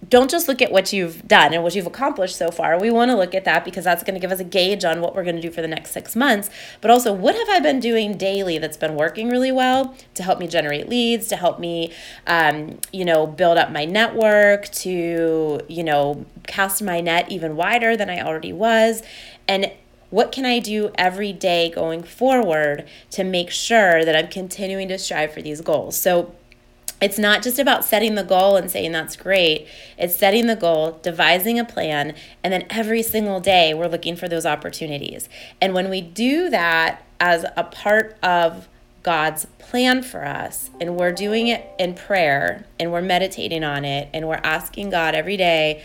don't 0.09 0.29
just 0.29 0.47
look 0.47 0.61
at 0.61 0.71
what 0.71 0.91
you've 0.91 1.27
done 1.27 1.53
and 1.53 1.63
what 1.63 1.75
you've 1.75 1.87
accomplished 1.87 2.35
so 2.35 2.51
far. 2.51 2.79
We 2.79 2.91
want 2.91 3.11
to 3.11 3.17
look 3.17 3.33
at 3.33 3.45
that 3.45 3.63
because 3.63 3.83
that's 3.85 4.03
going 4.03 4.13
to 4.15 4.19
give 4.19 4.31
us 4.31 4.39
a 4.39 4.43
gauge 4.43 4.83
on 4.83 5.01
what 5.01 5.15
we're 5.15 5.23
going 5.23 5.35
to 5.35 5.41
do 5.41 5.51
for 5.51 5.61
the 5.61 5.67
next 5.67 5.91
six 5.91 6.15
months. 6.15 6.49
But 6.81 6.91
also, 6.91 7.13
what 7.13 7.35
have 7.35 7.49
I 7.49 7.59
been 7.59 7.79
doing 7.79 8.17
daily 8.17 8.57
that's 8.57 8.77
been 8.77 8.95
working 8.95 9.29
really 9.29 9.51
well 9.51 9.95
to 10.15 10.23
help 10.23 10.39
me 10.39 10.47
generate 10.47 10.89
leads, 10.89 11.27
to 11.29 11.35
help 11.35 11.59
me, 11.59 11.91
um, 12.27 12.79
you 12.91 13.05
know, 13.05 13.25
build 13.25 13.57
up 13.57 13.71
my 13.71 13.85
network, 13.85 14.69
to, 14.69 15.61
you 15.67 15.83
know, 15.83 16.25
cast 16.47 16.81
my 16.81 17.01
net 17.01 17.31
even 17.31 17.55
wider 17.55 17.95
than 17.95 18.09
I 18.09 18.21
already 18.21 18.53
was. 18.53 19.01
And 19.47 19.71
what 20.09 20.31
can 20.31 20.45
I 20.45 20.59
do 20.59 20.91
every 20.95 21.33
day 21.33 21.69
going 21.69 22.03
forward 22.03 22.87
to 23.11 23.23
make 23.23 23.49
sure 23.49 24.05
that 24.05 24.15
I'm 24.15 24.27
continuing 24.27 24.87
to 24.89 24.97
strive 24.97 25.33
for 25.33 25.41
these 25.41 25.61
goals? 25.61 25.97
So, 25.97 26.33
it's 27.01 27.19
not 27.19 27.43
just 27.43 27.59
about 27.59 27.83
setting 27.83 28.15
the 28.15 28.23
goal 28.23 28.55
and 28.55 28.71
saying 28.71 28.91
that's 28.91 29.15
great. 29.15 29.67
It's 29.97 30.15
setting 30.15 30.47
the 30.47 30.55
goal, 30.55 30.99
devising 31.01 31.59
a 31.59 31.65
plan, 31.65 32.15
and 32.43 32.53
then 32.53 32.65
every 32.69 33.03
single 33.03 33.39
day 33.39 33.73
we're 33.73 33.87
looking 33.87 34.15
for 34.15 34.27
those 34.27 34.45
opportunities. 34.45 35.27
And 35.59 35.73
when 35.73 35.89
we 35.89 36.01
do 36.01 36.49
that 36.49 37.03
as 37.19 37.45
a 37.55 37.63
part 37.63 38.17
of 38.23 38.67
God's 39.03 39.45
plan 39.59 40.03
for 40.03 40.25
us, 40.25 40.69
and 40.79 40.95
we're 40.95 41.11
doing 41.11 41.47
it 41.47 41.67
in 41.77 41.93
prayer, 41.93 42.65
and 42.79 42.91
we're 42.91 43.01
meditating 43.01 43.63
on 43.63 43.85
it, 43.85 44.09
and 44.13 44.27
we're 44.27 44.41
asking 44.43 44.89
God 44.89 45.15
every 45.15 45.37
day, 45.37 45.83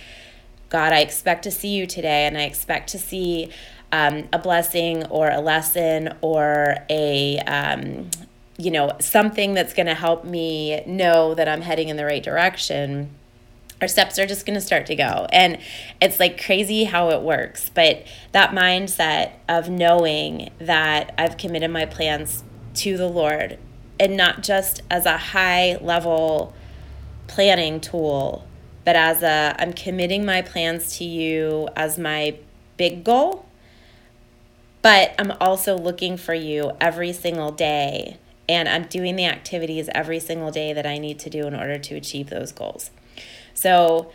God, 0.68 0.92
I 0.92 1.00
expect 1.00 1.42
to 1.42 1.50
see 1.50 1.68
you 1.68 1.86
today, 1.86 2.26
and 2.26 2.38
I 2.38 2.42
expect 2.42 2.90
to 2.90 2.98
see 2.98 3.50
um, 3.92 4.28
a 4.32 4.38
blessing 4.38 5.04
or 5.06 5.28
a 5.28 5.40
lesson 5.40 6.16
or 6.20 6.76
a 6.88 7.38
um, 7.40 8.10
you 8.60 8.70
know, 8.70 8.92
something 9.00 9.54
that's 9.54 9.72
going 9.72 9.86
to 9.86 9.94
help 9.94 10.24
me 10.24 10.82
know 10.84 11.34
that 11.34 11.48
I'm 11.48 11.62
heading 11.62 11.88
in 11.88 11.96
the 11.96 12.04
right 12.04 12.22
direction, 12.22 13.10
our 13.80 13.88
steps 13.88 14.18
are 14.18 14.26
just 14.26 14.44
going 14.44 14.54
to 14.54 14.60
start 14.60 14.84
to 14.86 14.94
go. 14.94 15.26
And 15.32 15.58
it's 16.02 16.20
like 16.20 16.44
crazy 16.44 16.84
how 16.84 17.08
it 17.10 17.22
works. 17.22 17.70
But 17.70 18.04
that 18.32 18.50
mindset 18.50 19.32
of 19.48 19.70
knowing 19.70 20.50
that 20.58 21.14
I've 21.16 21.38
committed 21.38 21.70
my 21.70 21.86
plans 21.86 22.44
to 22.74 22.98
the 22.98 23.08
Lord 23.08 23.58
and 23.98 24.16
not 24.16 24.42
just 24.42 24.82
as 24.90 25.06
a 25.06 25.16
high 25.16 25.78
level 25.80 26.52
planning 27.26 27.80
tool, 27.80 28.46
but 28.84 28.94
as 28.94 29.22
a 29.22 29.56
I'm 29.58 29.72
committing 29.72 30.26
my 30.26 30.42
plans 30.42 30.98
to 30.98 31.04
you 31.04 31.68
as 31.76 31.98
my 31.98 32.36
big 32.76 33.04
goal. 33.04 33.46
But 34.82 35.14
I'm 35.18 35.32
also 35.40 35.78
looking 35.78 36.18
for 36.18 36.34
you 36.34 36.72
every 36.78 37.12
single 37.14 37.52
day 37.52 38.18
and 38.50 38.68
I'm 38.68 38.84
doing 38.84 39.14
the 39.14 39.26
activities 39.26 39.88
every 39.94 40.18
single 40.18 40.50
day 40.50 40.72
that 40.72 40.84
I 40.84 40.98
need 40.98 41.20
to 41.20 41.30
do 41.30 41.46
in 41.46 41.54
order 41.54 41.78
to 41.78 41.94
achieve 41.94 42.30
those 42.30 42.50
goals. 42.50 42.90
So, 43.54 44.10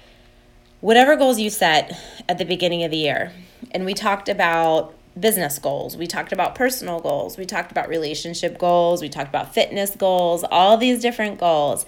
whatever 0.82 1.16
goals 1.16 1.40
you 1.40 1.50
set 1.50 1.98
at 2.28 2.38
the 2.38 2.44
beginning 2.44 2.84
of 2.84 2.92
the 2.92 2.98
year, 2.98 3.32
and 3.72 3.86
we 3.86 3.94
talked 3.94 4.28
about 4.28 4.94
business 5.18 5.58
goals, 5.58 5.96
we 5.96 6.06
talked 6.06 6.34
about 6.34 6.54
personal 6.54 7.00
goals, 7.00 7.38
we 7.38 7.46
talked 7.46 7.72
about 7.72 7.88
relationship 7.88 8.58
goals, 8.58 9.02
we 9.02 9.08
talked 9.08 9.30
about 9.30 9.54
fitness 9.54 9.96
goals, 9.96 10.44
all 10.52 10.76
these 10.76 11.02
different 11.02 11.40
goals. 11.40 11.86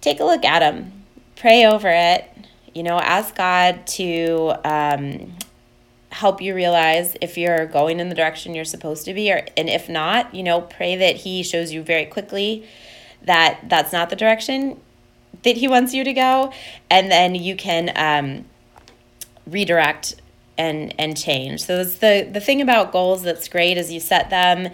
Take 0.00 0.20
a 0.20 0.24
look 0.24 0.44
at 0.44 0.60
them, 0.60 1.04
pray 1.34 1.66
over 1.66 1.88
it, 1.88 2.30
you 2.74 2.84
know, 2.84 2.98
ask 2.98 3.34
God 3.34 3.86
to 3.88 4.52
um, 4.64 5.32
help 6.12 6.40
you 6.40 6.54
realize 6.54 7.16
if 7.20 7.36
you're 7.36 7.66
going 7.66 7.98
in 7.98 8.08
the 8.08 8.14
direction 8.14 8.54
you're 8.54 8.64
supposed 8.64 9.04
to 9.04 9.14
be 9.14 9.32
or 9.32 9.46
and 9.56 9.68
if 9.68 9.88
not 9.88 10.34
you 10.34 10.42
know 10.42 10.60
pray 10.60 10.94
that 10.94 11.16
he 11.16 11.42
shows 11.42 11.72
you 11.72 11.82
very 11.82 12.04
quickly 12.04 12.66
that 13.22 13.58
that's 13.68 13.92
not 13.92 14.10
the 14.10 14.16
direction 14.16 14.78
that 15.42 15.56
he 15.56 15.68
wants 15.68 15.94
you 15.94 16.04
to 16.04 16.12
go. 16.12 16.52
And 16.90 17.10
then 17.10 17.34
you 17.34 17.56
can 17.56 17.92
um, 17.96 18.44
redirect 19.46 20.16
and 20.58 20.94
and 20.98 21.16
change. 21.16 21.64
So 21.64 21.80
it's 21.80 21.96
the 21.96 22.28
the 22.30 22.40
thing 22.40 22.60
about 22.60 22.92
goals 22.92 23.22
that's 23.22 23.48
great 23.48 23.78
is 23.78 23.92
you 23.92 24.00
set 24.00 24.30
them 24.30 24.68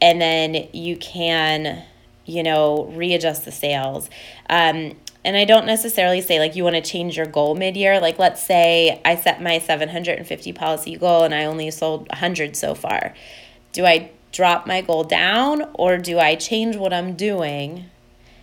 and 0.00 0.20
then 0.20 0.68
you 0.72 0.96
can 0.96 1.82
you 2.24 2.42
know 2.42 2.84
readjust 2.94 3.44
the 3.44 3.52
sails 3.52 4.08
um, 4.48 4.96
and 5.24 5.36
I 5.36 5.44
don't 5.44 5.66
necessarily 5.66 6.20
say 6.20 6.38
like 6.38 6.54
you 6.54 6.64
want 6.64 6.76
to 6.76 6.82
change 6.82 7.16
your 7.16 7.26
goal 7.26 7.54
mid 7.54 7.76
year. 7.76 8.00
Like, 8.00 8.18
let's 8.18 8.42
say 8.42 9.00
I 9.04 9.16
set 9.16 9.42
my 9.42 9.58
750 9.58 10.52
policy 10.52 10.96
goal 10.96 11.24
and 11.24 11.34
I 11.34 11.44
only 11.46 11.70
sold 11.70 12.08
100 12.10 12.56
so 12.56 12.74
far. 12.74 13.14
Do 13.72 13.86
I 13.86 14.10
drop 14.32 14.66
my 14.66 14.82
goal 14.82 15.04
down 15.04 15.70
or 15.74 15.96
do 15.96 16.18
I 16.18 16.34
change 16.34 16.76
what 16.76 16.92
I'm 16.92 17.14
doing 17.14 17.86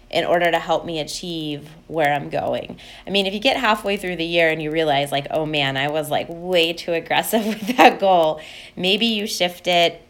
in 0.09 0.25
order 0.25 0.51
to 0.51 0.59
help 0.59 0.85
me 0.85 0.99
achieve 0.99 1.69
where 1.87 2.13
I'm 2.13 2.29
going? 2.29 2.77
I 3.05 3.11
mean, 3.11 3.27
if 3.27 3.33
you 3.33 3.39
get 3.39 3.57
halfway 3.57 3.95
through 3.95 4.15
the 4.15 4.25
year 4.25 4.49
and 4.49 4.61
you 4.61 4.71
realize, 4.71 5.11
like, 5.11 5.27
oh 5.29 5.45
man, 5.45 5.77
I 5.77 5.89
was 5.89 6.09
like 6.09 6.27
way 6.29 6.73
too 6.73 6.93
aggressive 6.93 7.45
with 7.45 7.77
that 7.77 7.99
goal, 7.99 8.41
maybe 8.75 9.05
you 9.05 9.27
shift 9.27 9.67
it. 9.67 10.01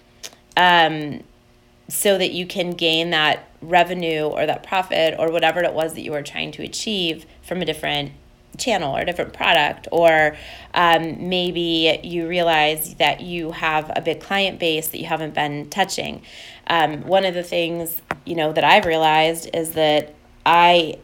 Um, 0.56 1.24
so 1.92 2.18
that 2.18 2.32
you 2.32 2.46
can 2.46 2.72
gain 2.72 3.10
that 3.12 3.50
revenue 3.62 4.24
or 4.24 4.46
that 4.46 4.64
profit 4.64 5.16
or 5.20 5.32
whatever 5.32 5.62
it 5.64 5.74
was 5.74 5.94
that 5.94 6.02
you 6.02 6.12
were 6.12 6.24
trying 6.24 6.52
to 6.52 6.64
achieve 6.64 7.26
from 7.44 7.62
a 7.62 7.66
different 7.66 8.12
channel 8.58 8.96
or 8.96 9.02
a 9.02 9.06
different 9.06 9.34
product. 9.34 9.88
Or 9.92 10.36
um, 10.74 11.30
maybe 11.30 12.00
you 12.04 12.28
realize 12.28 12.96
that 12.96 13.22
you 13.22 13.52
have 13.52 13.92
a 13.96 14.02
big 14.02 14.22
client 14.22 14.60
base 14.60 14.88
that 14.90 15.00
you 15.00 15.06
haven't 15.06 15.34
been 15.34 15.70
touching. 15.70 16.22
Um, 16.68 17.02
one 17.04 17.26
of 17.26 17.34
the 17.34 17.44
things 17.44 18.02
you 18.26 18.36
know 18.36 18.54
that 18.54 18.64
i've 18.64 18.86
realized 18.86 19.50
is 19.54 19.72
that 19.72 20.14
i 20.46 20.98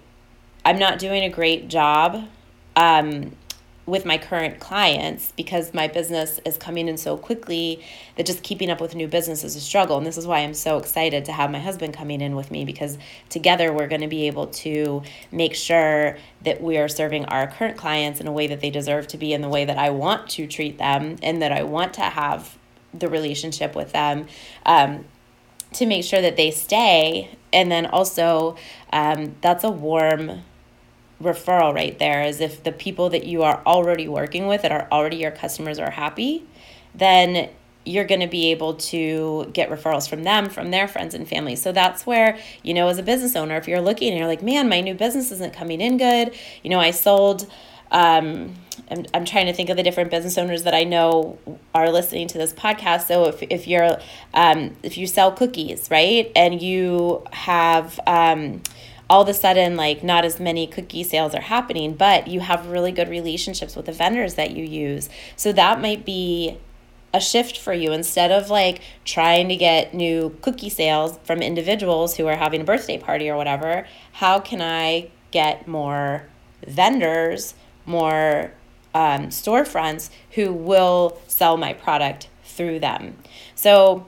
i'm 0.65 0.77
not 0.77 0.99
doing 0.99 1.23
a 1.23 1.29
great 1.29 1.67
job 1.67 2.27
um, 2.75 3.31
with 3.87 4.05
my 4.05 4.17
current 4.17 4.59
clients 4.59 5.31
because 5.37 5.73
my 5.73 5.87
business 5.87 6.39
is 6.45 6.57
coming 6.57 6.89
in 6.89 6.97
so 6.97 7.17
quickly 7.17 7.81
that 8.17 8.25
just 8.25 8.43
keeping 8.43 8.69
up 8.69 8.81
with 8.81 8.93
new 8.93 9.07
business 9.07 9.45
is 9.45 9.55
a 9.55 9.61
struggle. 9.61 9.97
And 9.97 10.05
this 10.05 10.17
is 10.17 10.27
why 10.27 10.39
I'm 10.39 10.53
so 10.53 10.77
excited 10.77 11.23
to 11.25 11.31
have 11.31 11.49
my 11.49 11.59
husband 11.59 11.93
coming 11.93 12.19
in 12.19 12.35
with 12.35 12.51
me 12.51 12.65
because 12.65 12.97
together 13.29 13.71
we're 13.71 13.87
going 13.87 14.01
to 14.01 14.07
be 14.07 14.27
able 14.27 14.47
to 14.47 15.03
make 15.31 15.55
sure 15.55 16.17
that 16.43 16.61
we 16.61 16.77
are 16.77 16.89
serving 16.89 17.25
our 17.25 17.47
current 17.47 17.77
clients 17.77 18.19
in 18.19 18.27
a 18.27 18.31
way 18.31 18.45
that 18.47 18.59
they 18.59 18.69
deserve 18.69 19.07
to 19.07 19.17
be, 19.17 19.31
in 19.31 19.41
the 19.41 19.49
way 19.49 19.63
that 19.63 19.77
I 19.77 19.89
want 19.89 20.29
to 20.31 20.47
treat 20.47 20.77
them, 20.77 21.15
and 21.23 21.41
that 21.41 21.53
I 21.53 21.63
want 21.63 21.93
to 21.93 22.01
have 22.01 22.57
the 22.93 23.07
relationship 23.07 23.73
with 23.73 23.93
them. 23.93 24.27
Um, 24.65 25.05
to 25.73 25.85
make 25.85 26.03
sure 26.03 26.21
that 26.21 26.37
they 26.37 26.51
stay. 26.51 27.29
And 27.51 27.71
then 27.71 27.85
also, 27.85 28.55
um, 28.91 29.35
that's 29.41 29.63
a 29.63 29.69
warm 29.69 30.43
referral 31.21 31.73
right 31.73 31.97
there 31.97 32.23
is 32.23 32.39
if 32.41 32.63
the 32.63 32.71
people 32.71 33.09
that 33.09 33.25
you 33.25 33.43
are 33.43 33.61
already 33.65 34.07
working 34.07 34.47
with 34.47 34.61
that 34.61 34.71
are 34.71 34.87
already 34.91 35.17
your 35.17 35.31
customers 35.31 35.79
are 35.79 35.91
happy, 35.91 36.45
then 36.93 37.49
you're 37.85 38.05
going 38.05 38.21
to 38.21 38.27
be 38.27 38.51
able 38.51 38.73
to 38.75 39.49
get 39.53 39.69
referrals 39.69 40.09
from 40.09 40.23
them, 40.23 40.49
from 40.49 40.71
their 40.71 40.87
friends 40.87 41.13
and 41.13 41.27
family. 41.27 41.55
So 41.55 41.71
that's 41.71 42.05
where, 42.05 42.37
you 42.61 42.73
know, 42.73 42.87
as 42.89 42.97
a 42.97 43.03
business 43.03 43.35
owner, 43.35 43.55
if 43.55 43.67
you're 43.67 43.81
looking 43.81 44.09
and 44.09 44.17
you're 44.17 44.27
like, 44.27 44.43
man, 44.43 44.67
my 44.67 44.81
new 44.81 44.93
business 44.93 45.31
isn't 45.31 45.53
coming 45.53 45.79
in 45.79 45.97
good, 45.97 46.35
you 46.63 46.69
know, 46.69 46.79
I 46.79 46.91
sold, 46.91 47.49
um, 47.91 48.55
I'm, 48.91 49.05
I'm 49.13 49.25
trying 49.25 49.45
to 49.45 49.53
think 49.53 49.69
of 49.69 49.77
the 49.77 49.83
different 49.83 50.11
business 50.11 50.37
owners 50.37 50.63
that 50.63 50.73
I 50.73 50.83
know 50.83 51.39
are 51.73 51.89
listening 51.89 52.27
to 52.27 52.37
this 52.37 52.51
podcast. 52.51 53.07
So 53.07 53.25
if, 53.27 53.41
if 53.43 53.67
you're, 53.67 53.97
um, 54.33 54.75
if 54.83 54.97
you 54.97 55.07
sell 55.07 55.31
cookies, 55.31 55.89
right, 55.89 56.29
and 56.35 56.61
you 56.61 57.23
have, 57.31 57.99
um, 58.05 58.61
all 59.09 59.21
of 59.21 59.29
a 59.29 59.33
sudden 59.33 59.75
like 59.75 60.03
not 60.03 60.25
as 60.25 60.39
many 60.39 60.67
cookie 60.67 61.03
sales 61.03 61.33
are 61.33 61.41
happening 61.41 61.93
but 61.93 62.27
you 62.27 62.39
have 62.39 62.67
really 62.67 62.91
good 62.91 63.09
relationships 63.09 63.75
with 63.75 63.85
the 63.85 63.91
vendors 63.91 64.35
that 64.35 64.51
you 64.51 64.63
use. 64.63 65.09
So 65.35 65.51
that 65.53 65.81
might 65.81 66.05
be 66.05 66.57
a 67.13 67.21
shift 67.21 67.57
for 67.57 67.73
you. 67.73 67.91
Instead 67.93 68.31
of 68.31 68.49
like 68.49 68.81
trying 69.05 69.49
to 69.49 69.55
get 69.55 69.93
new 69.93 70.37
cookie 70.41 70.69
sales 70.69 71.17
from 71.23 71.41
individuals 71.41 72.17
who 72.17 72.27
are 72.27 72.35
having 72.35 72.61
a 72.61 72.65
birthday 72.65 72.97
party 72.97 73.29
or 73.29 73.37
whatever 73.37 73.87
how 74.11 74.39
can 74.39 74.61
i 74.61 75.09
get 75.31 75.67
more 75.67 76.23
vendors 76.67 77.53
more 77.87 78.51
um, 78.93 79.27
storefronts 79.27 80.09
who 80.31 80.51
will 80.51 81.19
sell 81.27 81.57
my 81.57 81.73
product 81.73 82.29
through 82.43 82.79
them? 82.79 83.17
So 83.55 84.05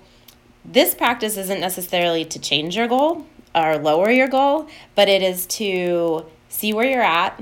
this 0.65 0.95
practice 0.95 1.37
isn't 1.37 1.59
necessarily 1.59 2.25
to 2.25 2.39
change 2.39 2.75
your 2.75 2.87
goal 2.87 3.25
or 3.55 3.77
lower 3.77 4.09
your 4.09 4.27
goal, 4.27 4.67
but 4.95 5.09
it 5.09 5.21
is 5.21 5.45
to 5.45 6.25
see 6.49 6.73
where 6.73 6.85
you're 6.89 7.01
at, 7.01 7.41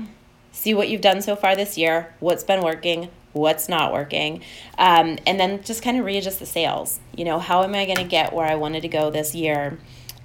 see 0.52 0.74
what 0.74 0.88
you've 0.88 1.00
done 1.00 1.22
so 1.22 1.36
far 1.36 1.54
this 1.54 1.76
year, 1.76 2.14
what's 2.20 2.44
been 2.44 2.62
working, 2.62 3.10
what's 3.32 3.68
not 3.68 3.92
working, 3.92 4.42
um, 4.78 5.18
and 5.26 5.38
then 5.38 5.62
just 5.62 5.82
kind 5.82 5.98
of 5.98 6.04
readjust 6.04 6.38
the 6.38 6.46
sails. 6.46 7.00
You 7.14 7.24
know, 7.24 7.38
how 7.38 7.62
am 7.62 7.74
I 7.74 7.84
going 7.84 7.98
to 7.98 8.04
get 8.04 8.32
where 8.32 8.46
I 8.46 8.54
wanted 8.54 8.82
to 8.82 8.88
go 8.88 9.10
this 9.10 9.34
year 9.34 9.78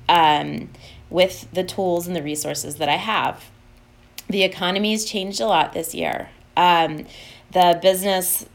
um, 0.10 0.70
with 1.10 1.48
the 1.54 1.64
tools 1.64 2.08
and 2.08 2.16
the 2.16 2.24
resources 2.24 2.76
that 2.76 2.90
I 2.90 2.98
have? 2.98 3.50
The 4.28 4.44
economy 4.44 4.92
has 4.92 5.06
changed 5.06 5.42
a 5.42 5.46
lot 5.46 5.74
this 5.74 5.94
year. 5.94 6.30
Um, 6.56 7.06
the 7.52 7.78
business, 7.82 8.46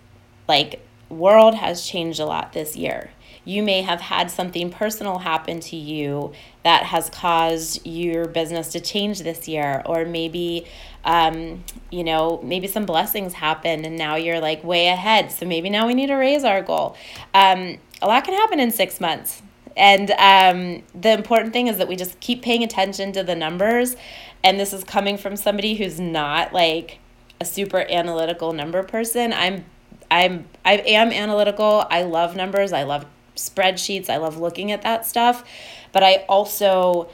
like, 0.49 0.85
world 1.09 1.55
has 1.55 1.87
changed 1.87 2.21
a 2.21 2.27
lot 2.27 2.53
this 2.53 2.77
year 2.77 3.11
you 3.49 3.63
may 3.63 3.81
have 3.81 3.99
had 3.99 4.31
something 4.31 4.69
personal 4.69 5.19
happen 5.19 5.59
to 5.59 5.75
you 5.75 6.33
that 6.65 6.83
has 6.83 7.09
caused 7.09 7.85
your 7.87 8.29
business 8.29 8.69
to 8.73 8.79
change 8.79 9.21
this 9.21 9.49
year 9.49 9.83
or 9.87 10.05
maybe 10.05 10.67
um, 11.05 11.65
you 11.91 12.05
know 12.05 12.39
maybe 12.43 12.67
some 12.67 12.85
blessings 12.85 13.33
happened 13.33 13.87
and 13.87 13.97
now 13.97 14.17
you're 14.17 14.39
like 14.39 14.63
way 14.63 14.89
ahead. 14.89 15.33
So 15.33 15.47
maybe 15.47 15.71
now 15.71 15.87
we 15.87 15.95
need 15.95 16.09
to 16.09 16.17
raise 16.17 16.45
our 16.45 16.61
goal. 16.61 16.95
Um, 17.33 17.79
a 18.03 18.07
lot 18.07 18.25
can 18.25 18.35
happen 18.35 18.61
in 18.61 18.71
six 18.71 19.01
months. 19.01 19.41
And 19.79 20.11
um, 20.19 20.83
the 21.01 21.13
important 21.13 21.55
thing 21.55 21.69
is 21.69 21.79
that 21.79 21.89
we 21.89 21.97
just 21.97 22.21
keep 22.21 22.43
paying 22.43 22.63
attention 22.63 23.13
to 23.13 23.23
the 23.23 23.35
numbers. 23.35 23.97
And 24.45 24.61
this 24.61 24.75
is 24.75 24.85
coming 24.85 25.17
from 25.17 25.37
somebody 25.37 25.75
who's 25.75 25.99
not 25.99 26.53
like 26.53 26.99
a 27.41 27.47
super 27.47 27.87
analytical 27.89 28.53
number 28.53 28.83
person. 28.83 29.33
I'm 29.33 29.65
i'm 30.11 30.49
i 30.67 30.75
am 30.75 31.13
analytical. 31.13 31.87
I 31.91 32.03
love 32.03 32.37
numbers. 32.37 32.75
I 32.75 32.83
love 32.83 33.07
spreadsheets. 33.39 34.11
I 34.11 34.17
love 34.17 34.39
looking 34.39 34.73
at 34.73 34.83
that 34.83 35.07
stuff. 35.07 35.45
But 35.93 36.03
I 36.03 36.25
also 36.29 37.09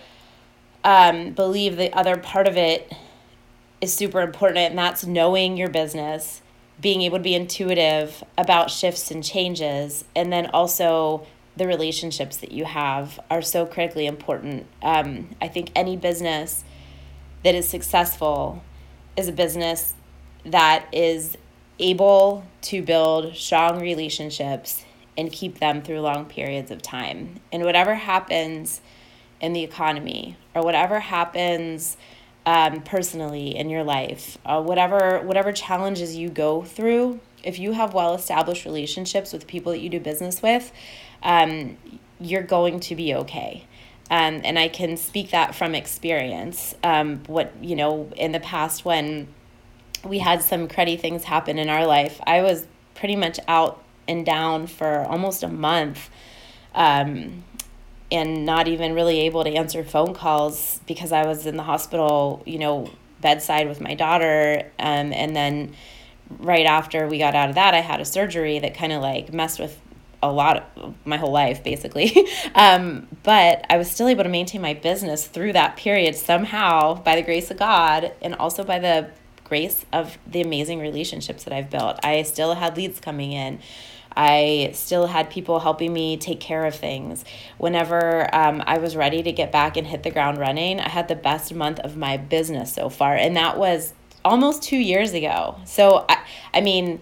um, 0.83 1.31
believe 1.31 1.77
the 1.77 1.93
other 1.97 2.17
part 2.17 2.47
of 2.47 2.57
it 2.57 2.93
is 3.81 3.95
super 3.95 4.21
important, 4.21 4.59
and 4.59 4.79
that's 4.79 5.05
knowing 5.05 5.57
your 5.57 5.69
business, 5.69 6.41
being 6.81 7.03
able 7.03 7.19
to 7.19 7.23
be 7.23 7.35
intuitive 7.35 8.25
about 8.37 8.71
shifts 8.71 9.11
and 9.11 9.23
changes, 9.23 10.05
and 10.17 10.33
then 10.33 10.47
also 10.47 11.27
the 11.57 11.67
relationships 11.67 12.39
that 12.39 12.51
you 12.51 12.65
have 12.65 13.21
are 13.31 13.43
so 13.43 13.65
critically 13.65 14.07
important. 14.07 14.67
Um, 14.83 15.37
I 15.41 15.49
think 15.49 15.71
any 15.77 15.97
business 15.97 16.65
that 17.45 17.55
is 17.55 17.69
successful 17.69 18.63
is 19.17 19.29
a 19.29 19.33
business 19.33 19.95
that 20.45 20.87
is 20.93 21.37
able 21.79 22.45
to 22.63 22.83
build 22.83 23.37
strong 23.37 23.81
relationships 23.81 24.85
and 25.17 25.31
keep 25.31 25.59
them 25.59 25.83
through 25.83 26.01
long 26.01 26.25
periods 26.27 26.71
of 26.71 26.83
time. 26.83 27.41
And 27.53 27.65
whatever 27.65 27.95
happens 27.95 28.81
in 29.41 29.53
the 29.53 29.63
economy 29.63 30.37
or 30.55 30.63
whatever 30.63 31.01
happens 31.01 31.97
um, 32.47 32.83
personally 32.83 33.57
in 33.57 33.71
your 33.71 33.85
life, 33.85 34.39
uh, 34.45 34.63
whatever 34.63 35.21
whatever 35.21 35.53
challenges 35.53 36.17
you 36.17 36.29
go 36.29 36.63
through, 36.63 37.21
if 37.43 37.59
you 37.59 37.73
have 37.73 37.95
well 37.95 38.15
established 38.15 38.65
relationships 38.65 39.33
with 39.33 39.47
people 39.47 39.73
that 39.73 39.81
you 39.81 39.89
do 39.89 40.01
business 40.01 40.43
with, 40.43 40.73
um, 41.23 41.77
you're 42.21 42.43
going 42.43 42.81
to 42.81 42.95
be 42.95 43.15
okay. 43.15 43.67
Um, 44.11 44.43
and 44.45 44.59
I 44.59 44.69
can 44.69 44.97
speak 44.97 45.31
that 45.31 45.55
from 45.55 45.75
experience. 45.75 46.75
Um, 46.83 47.23
what 47.27 47.53
you 47.63 47.77
know 47.77 48.11
in 48.17 48.33
the 48.33 48.41
past 48.41 48.85
when 48.85 49.29
we 50.05 50.19
had 50.19 50.43
some 50.43 50.69
cruddy 50.69 51.01
things 51.01 51.25
happen 51.25 51.59
in 51.59 51.69
our 51.69 51.87
life, 51.87 52.21
I 52.27 52.43
was 52.43 52.67
pretty 52.95 53.17
much 53.17 53.39
out 53.49 53.84
and 54.07 54.25
down 54.25 54.67
for 54.67 55.01
almost 55.05 55.43
a 55.43 55.49
month. 55.49 56.11
Um, 56.75 57.45
and 58.11 58.47
not 58.47 58.69
even 58.69 58.95
really 58.95 59.21
able 59.21 59.43
to 59.43 59.51
answer 59.51 59.83
phone 59.83 60.15
calls 60.15 60.81
because 60.87 61.11
I 61.11 61.27
was 61.27 61.47
in 61.47 61.57
the 61.57 61.63
hospital, 61.63 62.43
you 62.47 62.59
know, 62.59 62.91
bedside 63.21 63.69
with 63.69 63.81
my 63.81 63.95
daughter. 63.95 64.71
Um, 64.79 65.13
and 65.13 65.35
then 65.35 65.75
right 66.39 66.67
after 66.67 67.09
we 67.09 67.19
got 67.19 67.35
out 67.35 67.49
of 67.49 67.55
that, 67.57 67.75
I 67.75 67.81
had 67.81 68.01
a 68.01 68.05
surgery 68.05 68.59
that 68.61 68.75
kind 68.75 68.93
of 68.93 69.03
like 69.03 69.33
messed 69.33 69.59
with 69.59 69.81
a 70.23 70.31
lot 70.31 70.65
of 70.77 70.95
my 71.05 71.17
whole 71.17 71.33
life, 71.33 71.63
basically. 71.63 72.27
um, 72.55 73.09
but 73.23 73.65
I 73.69 73.77
was 73.77 73.91
still 73.91 74.09
able 74.09 74.25
to 74.25 74.31
maintain 74.31 74.63
my 74.63 74.75
business 74.75 75.27
through 75.27 75.53
that 75.55 75.77
period 75.77 76.15
somehow 76.17 76.95
by 76.95 77.17
the 77.17 77.23
grace 77.23 77.51
of 77.51 77.59
God 77.59 78.13
and 78.23 78.35
also 78.35 78.65
by 78.65 78.79
the 78.79 79.11
grace 79.45 79.85
of 79.93 80.19
the 80.27 80.41
amazing 80.41 80.81
relationships 80.81 81.45
that 81.45 81.53
I've 81.53 81.71
built. 81.71 81.99
I 82.03 82.23
still 82.23 82.55
had 82.55 82.77
leads 82.77 83.01
coming 83.01 83.33
in. 83.33 83.61
I 84.17 84.71
still 84.75 85.07
had 85.07 85.31
people 85.31 85.61
helping 85.61 85.93
me 85.93 86.17
take 86.17 86.41
care 86.41 86.65
of 86.67 86.75
things. 86.75 87.25
Whenever 87.59 88.33
um, 88.35 88.63
I 88.67 88.79
was 88.79 88.97
ready 88.97 89.23
to 89.23 89.33
get 89.33 89.51
back 89.51 89.77
and 89.77 89.87
hit 89.87 90.03
the 90.03 90.11
ground 90.11 90.39
running, 90.39 90.81
I 90.81 90.89
had 90.89 91.09
the 91.09 91.17
best 91.17 91.55
month 91.55 91.81
of 91.81 91.97
my 91.97 92.17
business 92.17 92.73
so 92.73 92.89
far. 92.89 93.15
And 93.15 93.37
that 93.37 93.59
was 93.59 93.93
almost 94.25 94.63
two 94.63 94.79
years 94.79 95.13
ago. 95.13 95.57
So, 95.65 96.05
I, 96.09 96.25
I 96.53 96.61
mean, 96.61 97.01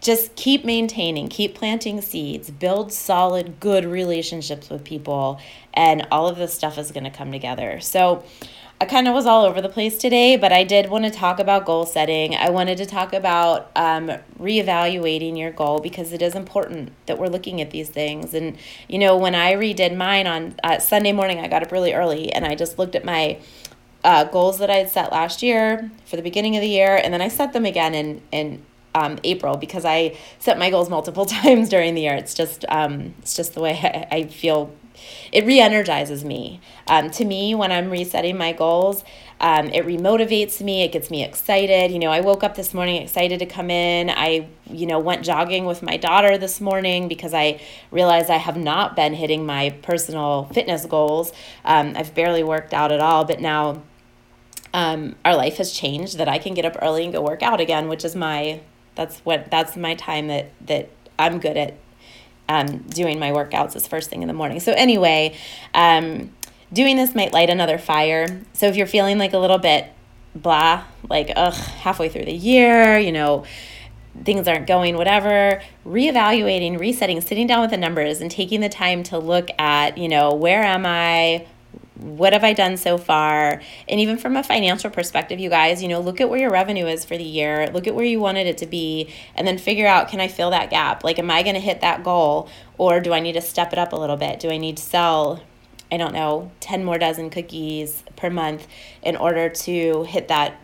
just 0.00 0.34
keep 0.36 0.64
maintaining, 0.64 1.28
keep 1.28 1.54
planting 1.54 2.00
seeds, 2.00 2.50
build 2.50 2.92
solid, 2.92 3.60
good 3.60 3.84
relationships 3.84 4.68
with 4.68 4.84
people, 4.84 5.40
and 5.74 6.06
all 6.10 6.28
of 6.28 6.36
this 6.36 6.52
stuff 6.52 6.78
is 6.78 6.90
going 6.92 7.04
to 7.04 7.10
come 7.10 7.32
together. 7.32 7.80
So, 7.80 8.24
I 8.78 8.84
kind 8.84 9.08
of 9.08 9.14
was 9.14 9.24
all 9.24 9.46
over 9.46 9.62
the 9.62 9.70
place 9.70 9.96
today, 9.96 10.36
but 10.36 10.52
I 10.52 10.62
did 10.62 10.90
want 10.90 11.06
to 11.06 11.10
talk 11.10 11.38
about 11.38 11.64
goal 11.64 11.86
setting. 11.86 12.34
I 12.34 12.50
wanted 12.50 12.76
to 12.76 12.84
talk 12.84 13.14
about 13.14 13.70
um, 13.74 14.10
reevaluating 14.38 15.38
your 15.38 15.50
goal 15.50 15.80
because 15.80 16.12
it 16.12 16.20
is 16.20 16.34
important 16.34 16.92
that 17.06 17.18
we're 17.18 17.28
looking 17.28 17.62
at 17.62 17.70
these 17.70 17.88
things. 17.88 18.34
And, 18.34 18.58
you 18.86 18.98
know, 18.98 19.16
when 19.16 19.34
I 19.34 19.54
redid 19.54 19.96
mine 19.96 20.26
on 20.26 20.56
uh, 20.62 20.78
Sunday 20.78 21.12
morning, 21.12 21.38
I 21.38 21.48
got 21.48 21.62
up 21.62 21.72
really 21.72 21.94
early 21.94 22.30
and 22.30 22.44
I 22.44 22.54
just 22.54 22.78
looked 22.78 22.94
at 22.94 23.02
my 23.02 23.38
uh, 24.04 24.24
goals 24.24 24.58
that 24.58 24.68
I 24.68 24.76
had 24.76 24.90
set 24.90 25.10
last 25.10 25.42
year 25.42 25.90
for 26.04 26.16
the 26.16 26.22
beginning 26.22 26.54
of 26.54 26.60
the 26.60 26.68
year, 26.68 27.00
and 27.02 27.12
then 27.12 27.20
I 27.20 27.28
set 27.28 27.52
them 27.52 27.64
again 27.64 27.92
in, 27.92 28.22
in 28.30 28.62
um, 28.94 29.18
April 29.24 29.56
because 29.56 29.84
I 29.84 30.16
set 30.38 30.58
my 30.58 30.70
goals 30.70 30.88
multiple 30.88 31.26
times 31.26 31.68
during 31.68 31.94
the 31.94 32.02
year. 32.02 32.14
It's 32.14 32.34
just 32.34 32.64
um, 32.68 33.14
it's 33.18 33.34
just 33.34 33.54
the 33.54 33.60
way 33.60 33.72
I, 33.72 34.06
I 34.16 34.24
feel 34.26 34.72
it 35.32 35.44
re-energizes 35.44 36.24
me. 36.24 36.60
Um, 36.88 37.10
to 37.10 37.24
me 37.24 37.54
when 37.54 37.72
i'm 37.72 37.90
resetting 37.90 38.36
my 38.38 38.52
goals 38.52 39.04
um, 39.40 39.66
it 39.66 39.84
remotivates 39.84 40.62
me 40.62 40.82
it 40.82 40.92
gets 40.92 41.10
me 41.10 41.22
excited. 41.22 41.90
You 41.90 41.98
know 41.98 42.10
i 42.10 42.20
woke 42.20 42.42
up 42.42 42.54
this 42.54 42.72
morning 42.72 43.02
excited 43.02 43.38
to 43.40 43.46
come 43.46 43.70
in. 43.70 44.10
I 44.10 44.48
you 44.70 44.86
know 44.86 44.98
went 44.98 45.24
jogging 45.24 45.66
with 45.66 45.82
my 45.82 45.96
daughter 45.96 46.38
this 46.38 46.60
morning 46.60 47.08
because 47.08 47.34
i 47.34 47.60
realized 47.90 48.30
i 48.30 48.36
have 48.36 48.56
not 48.56 48.96
been 48.96 49.14
hitting 49.14 49.44
my 49.46 49.70
personal 49.82 50.44
fitness 50.52 50.86
goals. 50.86 51.32
Um, 51.64 51.92
i've 51.96 52.14
barely 52.14 52.42
worked 52.42 52.72
out 52.72 52.92
at 52.92 53.00
all 53.00 53.24
but 53.24 53.40
now 53.40 53.82
um, 54.74 55.16
our 55.24 55.34
life 55.36 55.56
has 55.58 55.72
changed 55.72 56.18
that 56.18 56.28
i 56.28 56.38
can 56.38 56.54
get 56.54 56.64
up 56.64 56.76
early 56.80 57.04
and 57.04 57.12
go 57.12 57.20
work 57.20 57.42
out 57.42 57.60
again 57.60 57.88
which 57.88 58.04
is 58.04 58.16
my 58.16 58.60
that's 58.94 59.18
what 59.20 59.50
that's 59.50 59.76
my 59.76 59.94
time 59.94 60.28
that 60.28 60.50
that 60.66 60.88
i'm 61.18 61.38
good 61.38 61.56
at 61.56 61.74
um, 62.48 62.78
doing 62.88 63.18
my 63.18 63.30
workouts 63.30 63.76
is 63.76 63.86
first 63.86 64.10
thing 64.10 64.22
in 64.22 64.28
the 64.28 64.34
morning. 64.34 64.60
So, 64.60 64.72
anyway, 64.72 65.36
um, 65.74 66.32
doing 66.72 66.96
this 66.96 67.14
might 67.14 67.32
light 67.32 67.50
another 67.50 67.78
fire. 67.78 68.42
So, 68.52 68.66
if 68.66 68.76
you're 68.76 68.86
feeling 68.86 69.18
like 69.18 69.32
a 69.32 69.38
little 69.38 69.58
bit 69.58 69.86
blah, 70.34 70.84
like, 71.08 71.30
ugh, 71.34 71.54
halfway 71.54 72.08
through 72.08 72.26
the 72.26 72.34
year, 72.34 72.98
you 72.98 73.12
know, 73.12 73.44
things 74.24 74.48
aren't 74.48 74.66
going, 74.66 74.96
whatever, 74.96 75.62
reevaluating, 75.86 76.78
resetting, 76.78 77.20
sitting 77.20 77.46
down 77.46 77.60
with 77.60 77.70
the 77.70 77.76
numbers 77.76 78.20
and 78.20 78.30
taking 78.30 78.60
the 78.60 78.68
time 78.68 79.02
to 79.04 79.18
look 79.18 79.48
at, 79.58 79.98
you 79.98 80.08
know, 80.08 80.34
where 80.34 80.62
am 80.62 80.86
I? 80.86 81.46
What 81.98 82.32
have 82.32 82.44
I 82.44 82.52
done 82.52 82.76
so 82.76 82.98
far? 82.98 83.60
And 83.88 84.00
even 84.00 84.18
from 84.18 84.36
a 84.36 84.42
financial 84.42 84.90
perspective, 84.90 85.40
you 85.40 85.48
guys, 85.48 85.82
you 85.82 85.88
know, 85.88 86.00
look 86.00 86.20
at 86.20 86.28
where 86.28 86.38
your 86.38 86.50
revenue 86.50 86.86
is 86.86 87.04
for 87.04 87.16
the 87.16 87.24
year, 87.24 87.68
look 87.72 87.86
at 87.86 87.94
where 87.94 88.04
you 88.04 88.20
wanted 88.20 88.46
it 88.46 88.58
to 88.58 88.66
be, 88.66 89.12
and 89.34 89.46
then 89.46 89.58
figure 89.58 89.86
out 89.86 90.08
can 90.08 90.20
I 90.20 90.28
fill 90.28 90.50
that 90.50 90.70
gap? 90.70 91.04
Like, 91.04 91.18
am 91.18 91.30
I 91.30 91.42
going 91.42 91.54
to 91.54 91.60
hit 91.60 91.80
that 91.80 92.04
goal 92.04 92.48
or 92.78 93.00
do 93.00 93.12
I 93.12 93.20
need 93.20 93.32
to 93.32 93.40
step 93.40 93.72
it 93.72 93.78
up 93.78 93.92
a 93.92 93.96
little 93.96 94.16
bit? 94.16 94.40
Do 94.40 94.50
I 94.50 94.58
need 94.58 94.76
to 94.76 94.82
sell, 94.82 95.42
I 95.90 95.96
don't 95.96 96.12
know, 96.12 96.50
10 96.60 96.84
more 96.84 96.98
dozen 96.98 97.30
cookies 97.30 98.04
per 98.16 98.30
month 98.30 98.66
in 99.02 99.16
order 99.16 99.48
to 99.48 100.04
hit 100.04 100.28
that? 100.28 100.60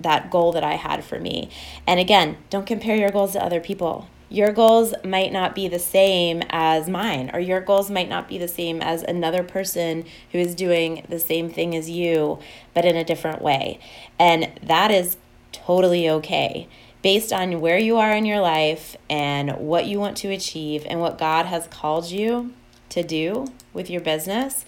that 0.00 0.28
goal 0.28 0.52
that 0.52 0.64
I 0.64 0.74
had 0.74 1.02
for 1.04 1.18
me. 1.18 1.48
And 1.86 1.98
again, 1.98 2.36
don't 2.50 2.66
compare 2.66 2.96
your 2.96 3.10
goals 3.10 3.32
to 3.32 3.42
other 3.42 3.60
people 3.60 4.08
your 4.28 4.52
goals 4.52 4.94
might 5.04 5.32
not 5.32 5.54
be 5.54 5.68
the 5.68 5.78
same 5.78 6.42
as 6.50 6.88
mine, 6.88 7.30
or 7.32 7.40
your 7.40 7.60
goals 7.60 7.90
might 7.90 8.08
not 8.08 8.28
be 8.28 8.38
the 8.38 8.48
same 8.48 8.80
as 8.80 9.02
another 9.02 9.42
person 9.42 10.04
who 10.32 10.38
is 10.38 10.54
doing 10.54 11.04
the 11.08 11.18
same 11.18 11.50
thing 11.50 11.74
as 11.74 11.90
you, 11.90 12.38
but 12.72 12.84
in 12.84 12.96
a 12.96 13.04
different 13.04 13.42
way. 13.42 13.78
And 14.18 14.52
that 14.62 14.90
is 14.90 15.16
totally 15.52 16.08
okay 16.08 16.68
based 17.02 17.32
on 17.32 17.60
where 17.60 17.78
you 17.78 17.98
are 17.98 18.12
in 18.12 18.24
your 18.24 18.40
life 18.40 18.96
and 19.10 19.52
what 19.58 19.84
you 19.86 20.00
want 20.00 20.16
to 20.16 20.28
achieve 20.28 20.86
and 20.88 21.00
what 21.00 21.18
God 21.18 21.44
has 21.44 21.66
called 21.66 22.10
you 22.10 22.54
to 22.88 23.02
do 23.02 23.46
with 23.74 23.90
your 23.90 24.00
business. 24.00 24.64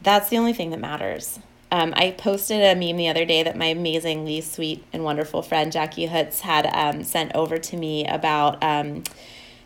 That's 0.00 0.30
the 0.30 0.38
only 0.38 0.54
thing 0.54 0.70
that 0.70 0.80
matters. 0.80 1.38
Um, 1.70 1.92
I 1.96 2.12
posted 2.12 2.62
a 2.62 2.78
meme 2.78 2.96
the 2.96 3.08
other 3.08 3.24
day 3.24 3.42
that 3.42 3.56
my 3.56 3.66
amazingly 3.66 4.40
sweet 4.40 4.84
and 4.92 5.02
wonderful 5.02 5.42
friend 5.42 5.72
Jackie 5.72 6.06
Hutz 6.06 6.40
had 6.40 6.66
um, 6.66 7.02
sent 7.02 7.34
over 7.34 7.58
to 7.58 7.76
me 7.76 8.06
about 8.06 8.62
um, 8.62 9.02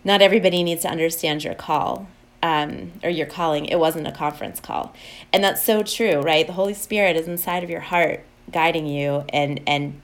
not 0.04 0.22
everybody 0.22 0.62
needs 0.62 0.82
to 0.82 0.88
understand 0.88 1.44
your 1.44 1.54
call 1.54 2.08
um, 2.42 2.92
or 3.02 3.10
your 3.10 3.26
calling. 3.26 3.66
It 3.66 3.78
wasn't 3.78 4.06
a 4.06 4.12
conference 4.12 4.60
call. 4.60 4.94
And 5.32 5.42
that's 5.42 5.62
so 5.62 5.82
true, 5.82 6.20
right? 6.20 6.46
The 6.46 6.54
Holy 6.54 6.74
Spirit 6.74 7.16
is 7.16 7.28
inside 7.28 7.62
of 7.62 7.70
your 7.70 7.80
heart 7.80 8.24
guiding 8.50 8.86
you 8.86 9.24
and, 9.30 9.60
and 9.66 10.00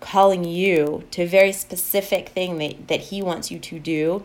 calling 0.00 0.44
you 0.44 1.04
to 1.10 1.22
a 1.22 1.26
very 1.26 1.52
specific 1.52 2.28
thing 2.30 2.58
that, 2.58 2.88
that 2.88 3.00
He 3.00 3.22
wants 3.22 3.50
you 3.50 3.58
to 3.58 3.78
do. 3.78 4.24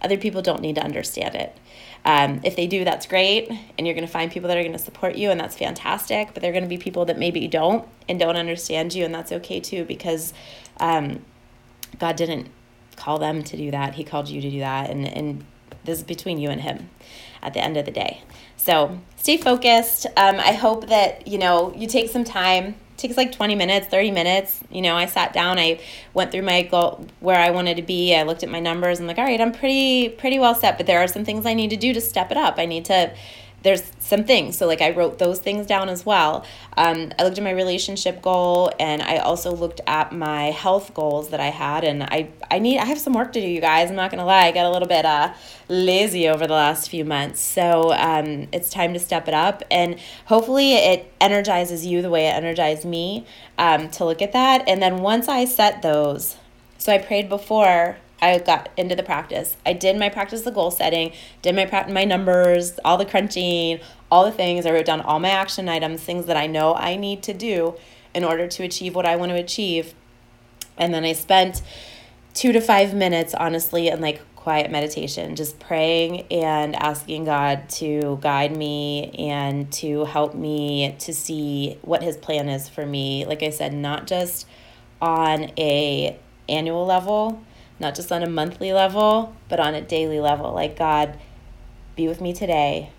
Other 0.00 0.16
people 0.16 0.42
don't 0.42 0.60
need 0.60 0.76
to 0.76 0.84
understand 0.84 1.34
it. 1.34 1.56
Um, 2.04 2.40
if 2.42 2.56
they 2.56 2.66
do, 2.66 2.84
that's 2.84 3.06
great. 3.06 3.50
And 3.78 3.86
you're 3.86 3.94
going 3.94 4.06
to 4.06 4.12
find 4.12 4.30
people 4.30 4.48
that 4.48 4.56
are 4.56 4.62
going 4.62 4.72
to 4.72 4.78
support 4.78 5.14
you, 5.16 5.30
and 5.30 5.38
that's 5.40 5.56
fantastic. 5.56 6.34
But 6.34 6.42
there 6.42 6.50
are 6.50 6.52
going 6.52 6.64
to 6.64 6.68
be 6.68 6.78
people 6.78 7.04
that 7.04 7.18
maybe 7.18 7.46
don't 7.46 7.86
and 8.08 8.18
don't 8.18 8.36
understand 8.36 8.94
you, 8.94 9.04
and 9.04 9.14
that's 9.14 9.32
okay 9.32 9.60
too, 9.60 9.84
because 9.84 10.32
um, 10.80 11.24
God 11.98 12.16
didn't 12.16 12.48
call 12.96 13.18
them 13.18 13.42
to 13.44 13.56
do 13.56 13.70
that. 13.70 13.94
He 13.94 14.04
called 14.04 14.28
you 14.28 14.40
to 14.40 14.50
do 14.50 14.60
that. 14.60 14.90
And, 14.90 15.06
and 15.06 15.44
this 15.84 15.98
is 15.98 16.04
between 16.04 16.38
you 16.38 16.50
and 16.50 16.60
Him 16.60 16.90
at 17.40 17.54
the 17.54 17.60
end 17.60 17.76
of 17.76 17.84
the 17.84 17.90
day. 17.90 18.22
So 18.56 19.00
stay 19.16 19.36
focused. 19.36 20.06
Um, 20.16 20.38
I 20.38 20.52
hope 20.52 20.88
that, 20.88 21.26
you 21.26 21.38
know, 21.38 21.72
you 21.76 21.86
take 21.86 22.10
some 22.10 22.24
time 22.24 22.76
takes 22.96 23.16
like 23.16 23.32
20 23.32 23.54
minutes 23.54 23.86
30 23.88 24.10
minutes. 24.10 24.60
You 24.70 24.82
know 24.82 24.96
i 24.96 25.06
sat 25.06 25.32
down 25.32 25.58
i 25.58 25.80
went 26.14 26.30
through 26.32 26.42
my 26.42 26.62
goal 26.62 27.06
where 27.20 27.38
i 27.38 27.50
wanted 27.50 27.76
to 27.76 27.82
be. 27.82 28.14
I 28.14 28.22
looked 28.22 28.42
at 28.42 28.48
my 28.48 28.60
numbers. 28.60 29.00
I'm 29.00 29.06
like 29.06 29.18
all 29.18 29.24
right 29.24 29.40
i'm 29.40 29.52
pretty 29.52 30.08
pretty 30.08 30.38
well 30.38 30.54
set 30.54 30.76
but 30.76 30.86
there 30.86 31.00
are 31.00 31.08
some 31.08 31.24
things 31.24 31.46
i 31.46 31.54
need 31.54 31.70
to 31.70 31.76
do 31.76 31.92
to 31.92 32.00
step 32.00 32.30
it 32.30 32.36
up. 32.36 32.54
I 32.58 32.66
need 32.66 32.84
to 32.86 33.12
there's 33.62 33.82
some 34.00 34.24
things. 34.24 34.56
So, 34.56 34.66
like, 34.66 34.80
I 34.80 34.90
wrote 34.90 35.18
those 35.18 35.38
things 35.38 35.66
down 35.66 35.88
as 35.88 36.04
well. 36.04 36.44
Um, 36.76 37.12
I 37.18 37.24
looked 37.24 37.38
at 37.38 37.44
my 37.44 37.52
relationship 37.52 38.20
goal 38.20 38.72
and 38.78 39.02
I 39.02 39.18
also 39.18 39.54
looked 39.54 39.80
at 39.86 40.12
my 40.12 40.46
health 40.50 40.92
goals 40.94 41.30
that 41.30 41.40
I 41.40 41.48
had. 41.48 41.84
And 41.84 42.02
I, 42.02 42.28
I 42.50 42.58
need, 42.58 42.78
I 42.78 42.84
have 42.84 42.98
some 42.98 43.14
work 43.14 43.32
to 43.32 43.40
do, 43.40 43.46
you 43.46 43.60
guys. 43.60 43.90
I'm 43.90 43.96
not 43.96 44.10
going 44.10 44.18
to 44.18 44.24
lie. 44.24 44.46
I 44.46 44.52
got 44.52 44.66
a 44.66 44.70
little 44.70 44.88
bit 44.88 45.04
uh, 45.04 45.32
lazy 45.68 46.28
over 46.28 46.46
the 46.46 46.54
last 46.54 46.90
few 46.90 47.04
months. 47.04 47.40
So, 47.40 47.92
um, 47.92 48.48
it's 48.52 48.70
time 48.70 48.92
to 48.94 48.98
step 48.98 49.28
it 49.28 49.34
up. 49.34 49.62
And 49.70 49.98
hopefully, 50.26 50.74
it 50.74 51.12
energizes 51.20 51.86
you 51.86 52.02
the 52.02 52.10
way 52.10 52.26
it 52.26 52.32
energized 52.32 52.84
me 52.84 53.26
um, 53.58 53.88
to 53.90 54.04
look 54.04 54.20
at 54.20 54.32
that. 54.32 54.68
And 54.68 54.82
then 54.82 54.98
once 54.98 55.28
I 55.28 55.44
set 55.44 55.82
those, 55.82 56.36
so 56.78 56.92
I 56.92 56.98
prayed 56.98 57.28
before 57.28 57.96
I 58.22 58.38
got 58.38 58.70
into 58.76 58.94
the 58.94 59.02
practice. 59.02 59.56
I 59.66 59.72
did 59.72 59.98
my 59.98 60.08
practice 60.08 60.42
the 60.42 60.52
goal 60.52 60.70
setting, 60.70 61.12
did 61.42 61.56
my 61.56 61.86
my 61.90 62.04
numbers, 62.04 62.78
all 62.84 62.96
the 62.96 63.04
crunching, 63.04 63.80
all 64.10 64.24
the 64.24 64.32
things. 64.32 64.64
I 64.64 64.70
wrote 64.70 64.86
down 64.86 65.00
all 65.00 65.18
my 65.18 65.30
action 65.30 65.68
items, 65.68 66.02
things 66.02 66.26
that 66.26 66.36
I 66.36 66.46
know 66.46 66.74
I 66.74 66.96
need 66.96 67.22
to 67.24 67.34
do 67.34 67.74
in 68.14 68.22
order 68.24 68.46
to 68.46 68.62
achieve 68.62 68.94
what 68.94 69.06
I 69.06 69.16
want 69.16 69.32
to 69.32 69.36
achieve. 69.36 69.94
And 70.78 70.94
then 70.94 71.04
I 71.04 71.14
spent 71.14 71.62
2 72.34 72.52
to 72.52 72.60
5 72.60 72.94
minutes 72.94 73.34
honestly 73.34 73.88
in 73.88 74.00
like 74.00 74.22
quiet 74.36 74.70
meditation, 74.70 75.36
just 75.36 75.58
praying 75.58 76.22
and 76.30 76.74
asking 76.76 77.24
God 77.24 77.68
to 77.70 78.18
guide 78.20 78.56
me 78.56 79.10
and 79.18 79.72
to 79.72 80.04
help 80.04 80.34
me 80.34 80.96
to 81.00 81.12
see 81.12 81.78
what 81.82 82.02
his 82.02 82.16
plan 82.16 82.48
is 82.48 82.68
for 82.68 82.84
me. 82.86 83.24
Like 83.24 83.42
I 83.42 83.50
said, 83.50 83.72
not 83.72 84.06
just 84.06 84.46
on 85.00 85.50
a 85.58 86.16
annual 86.48 86.84
level, 86.84 87.42
not 87.80 87.94
just 87.94 88.12
on 88.12 88.22
a 88.22 88.28
monthly 88.28 88.72
level, 88.72 89.34
but 89.48 89.60
on 89.60 89.74
a 89.74 89.80
daily 89.80 90.20
level. 90.20 90.52
Like, 90.52 90.76
God, 90.76 91.18
be 91.96 92.08
with 92.08 92.20
me 92.20 92.32
today. 92.32 92.90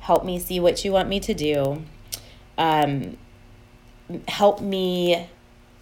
Help 0.00 0.24
me 0.24 0.38
see 0.38 0.60
what 0.60 0.84
you 0.84 0.92
want 0.92 1.08
me 1.08 1.20
to 1.20 1.34
do. 1.34 1.82
Um, 2.56 3.16
help 4.26 4.60
me 4.60 5.28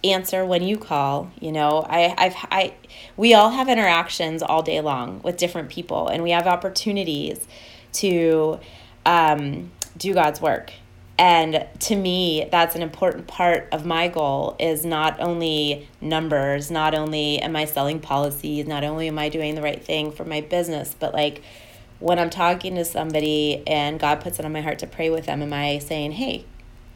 answer 0.03 0.45
when 0.45 0.61
you 0.61 0.77
call 0.77 1.31
you 1.39 1.51
know 1.51 1.85
i 1.89 2.13
i've 2.17 2.35
i 2.51 2.73
we 3.15 3.33
all 3.33 3.49
have 3.49 3.67
interactions 3.67 4.43
all 4.43 4.61
day 4.61 4.79
long 4.79 5.19
with 5.23 5.37
different 5.37 5.69
people 5.69 6.07
and 6.07 6.21
we 6.21 6.31
have 6.31 6.45
opportunities 6.45 7.47
to 7.91 8.59
um, 9.05 9.71
do 9.97 10.13
god's 10.13 10.39
work 10.39 10.71
and 11.19 11.65
to 11.79 11.95
me 11.95 12.47
that's 12.51 12.75
an 12.75 12.81
important 12.81 13.27
part 13.27 13.67
of 13.71 13.85
my 13.85 14.07
goal 14.07 14.55
is 14.59 14.85
not 14.85 15.19
only 15.19 15.87
numbers 15.99 16.69
not 16.69 16.93
only 16.93 17.39
am 17.39 17.55
i 17.55 17.65
selling 17.65 17.99
policies 17.99 18.67
not 18.67 18.83
only 18.83 19.07
am 19.07 19.17
i 19.17 19.29
doing 19.29 19.55
the 19.55 19.61
right 19.61 19.83
thing 19.83 20.11
for 20.11 20.25
my 20.25 20.41
business 20.41 20.95
but 20.99 21.13
like 21.13 21.41
when 21.99 22.19
i'm 22.19 22.29
talking 22.29 22.75
to 22.75 22.85
somebody 22.85 23.63
and 23.65 23.99
god 23.99 24.21
puts 24.21 24.37
it 24.39 24.45
on 24.45 24.51
my 24.51 24.61
heart 24.61 24.79
to 24.79 24.87
pray 24.87 25.09
with 25.09 25.25
them 25.25 25.41
am 25.41 25.53
i 25.53 25.79
saying 25.79 26.11
hey 26.11 26.45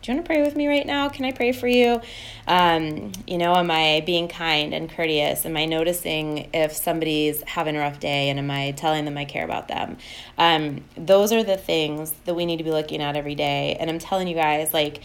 do 0.02 0.12
you 0.12 0.16
want 0.16 0.26
to 0.26 0.34
pray 0.34 0.42
with 0.42 0.56
me 0.56 0.68
right 0.68 0.86
now? 0.86 1.10
Can 1.10 1.26
I 1.26 1.32
pray 1.32 1.52
for 1.52 1.68
you? 1.68 2.02
Um, 2.48 3.12
you 3.28 3.38
know, 3.38 3.56
am 3.56 3.70
I 3.70 4.02
being 4.04 4.28
kind 4.28 4.74
and 4.74 4.90
courteous? 4.90 5.46
Am 5.46 5.56
I 5.56 5.66
noticing 5.66 6.50
if 6.56 6.74
somebody's 6.74 7.44
having 7.44 7.76
a 7.76 7.80
rough 7.80 8.00
day 8.00 8.30
and 8.30 8.40
am 8.40 8.50
I 8.50 8.72
telling 8.72 9.06
them 9.06 9.16
I 9.16 9.26
care 9.26 9.46
about 9.46 9.68
them? 9.68 9.98
Um, 10.40 10.84
those 10.98 11.32
are 11.32 11.44
the 11.44 11.56
things 11.56 12.14
that 12.26 12.34
we 12.34 12.48
need 12.48 12.58
to 12.58 12.64
be 12.64 12.72
looking 12.72 13.00
at 13.00 13.16
every 13.16 13.36
day. 13.36 13.78
And 13.80 13.92
I'm 13.92 14.00
telling 14.00 14.28
you 14.28 14.34
guys, 14.34 14.74
like, 14.74 15.02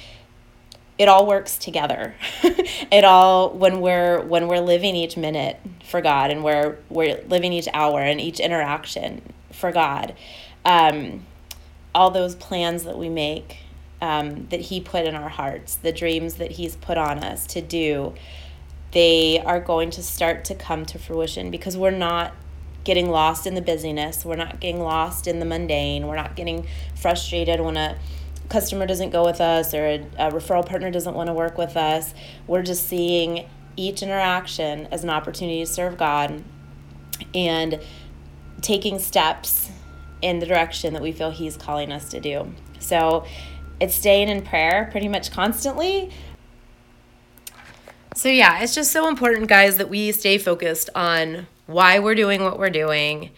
it 0.96 1.09
all 1.09 1.26
works 1.26 1.59
together. 1.59 2.14
it 2.42 3.04
all 3.04 3.50
when 3.50 3.82
we're 3.82 4.22
when 4.22 4.48
we're 4.48 4.61
living 4.61 4.96
each 4.96 5.18
minute 5.18 5.61
for 5.85 6.00
God 6.00 6.30
and 6.30 6.42
we're 6.42 6.78
we're 6.88 7.20
living 7.28 7.52
each 7.52 7.68
hour 7.74 8.00
and 8.00 8.18
each 8.18 8.40
interaction 8.40 9.20
for 9.52 9.72
God. 9.72 10.14
Um, 10.64 11.26
all 11.94 12.11
those 12.11 12.35
plans 12.35 12.85
that 12.85 12.96
we 12.96 13.11
make 13.11 13.59
um, 14.00 14.46
that 14.48 14.61
He 14.61 14.80
put 14.80 15.06
in 15.06 15.14
our 15.14 15.28
hearts, 15.28 15.76
the 15.76 15.92
dreams 15.92 16.35
that 16.35 16.52
He's 16.52 16.76
put 16.76 16.98
on 16.98 17.24
us 17.24 17.46
to 17.48 17.61
do, 17.61 18.14
they 18.92 19.40
are 19.40 19.61
going 19.61 19.90
to 19.90 20.02
start 20.02 20.44
to 20.46 20.54
come 20.54 20.87
to 20.87 20.98
fruition 20.98 21.50
because 21.50 21.76
we're 21.76 21.90
not 21.90 22.32
getting 22.85 23.11
lost 23.11 23.46
in 23.46 23.54
the 23.54 23.61
busyness. 23.61 24.24
We're 24.24 24.37
not 24.37 24.61
getting 24.61 24.80
lost 24.80 25.26
in 25.26 25.40
the 25.40 25.44
mundane. 25.44 26.06
We're 26.06 26.16
not 26.16 26.37
getting 26.37 26.66
frustrated 26.94 27.61
when 27.61 27.76
a 27.76 27.98
customer 28.48 28.87
doesn't 28.87 29.11
go 29.11 29.24
with 29.24 29.40
us 29.40 29.74
or 29.74 29.85
a, 29.87 29.94
a 30.18 30.30
referral 30.30 30.64
partner 30.64 30.90
doesn't 30.90 31.14
want 31.14 31.26
to 31.26 31.32
work 31.32 31.59
with 31.59 31.76
us. 31.76 32.14
We're 32.46 32.62
just 32.62 32.88
seeing 32.88 33.48
each 33.76 34.02
interaction 34.02 34.87
as 34.92 35.02
an 35.02 35.11
opportunity 35.11 35.59
to 35.61 35.66
serve 35.66 35.98
God 35.98 36.44
and 37.35 37.80
taking 38.61 38.98
steps 38.98 39.70
in 40.22 40.38
the 40.38 40.46
direction 40.46 40.94
that 40.94 41.02
we 41.02 41.12
feel 41.12 41.30
He's 41.30 41.56
calling 41.56 41.92
us 41.92 42.09
to 42.11 42.20
do. 42.20 42.54
So, 42.78 43.26
it's 43.81 43.95
staying 43.95 44.29
in 44.29 44.43
prayer 44.43 44.89
pretty 44.91 45.09
much 45.09 45.31
constantly. 45.31 46.11
So, 48.15 48.29
yeah, 48.29 48.62
it's 48.62 48.75
just 48.75 48.93
so 48.93 49.09
important, 49.09 49.49
guys, 49.49 49.77
that 49.77 49.91
we 49.91 50.11
stay 50.12 50.39
focused 50.39 50.89
on 50.95 51.47
why 51.67 51.99
we're 51.99 52.15
doing 52.15 52.43
what 52.43 52.59
we're 52.59 52.71
doing 52.71 53.31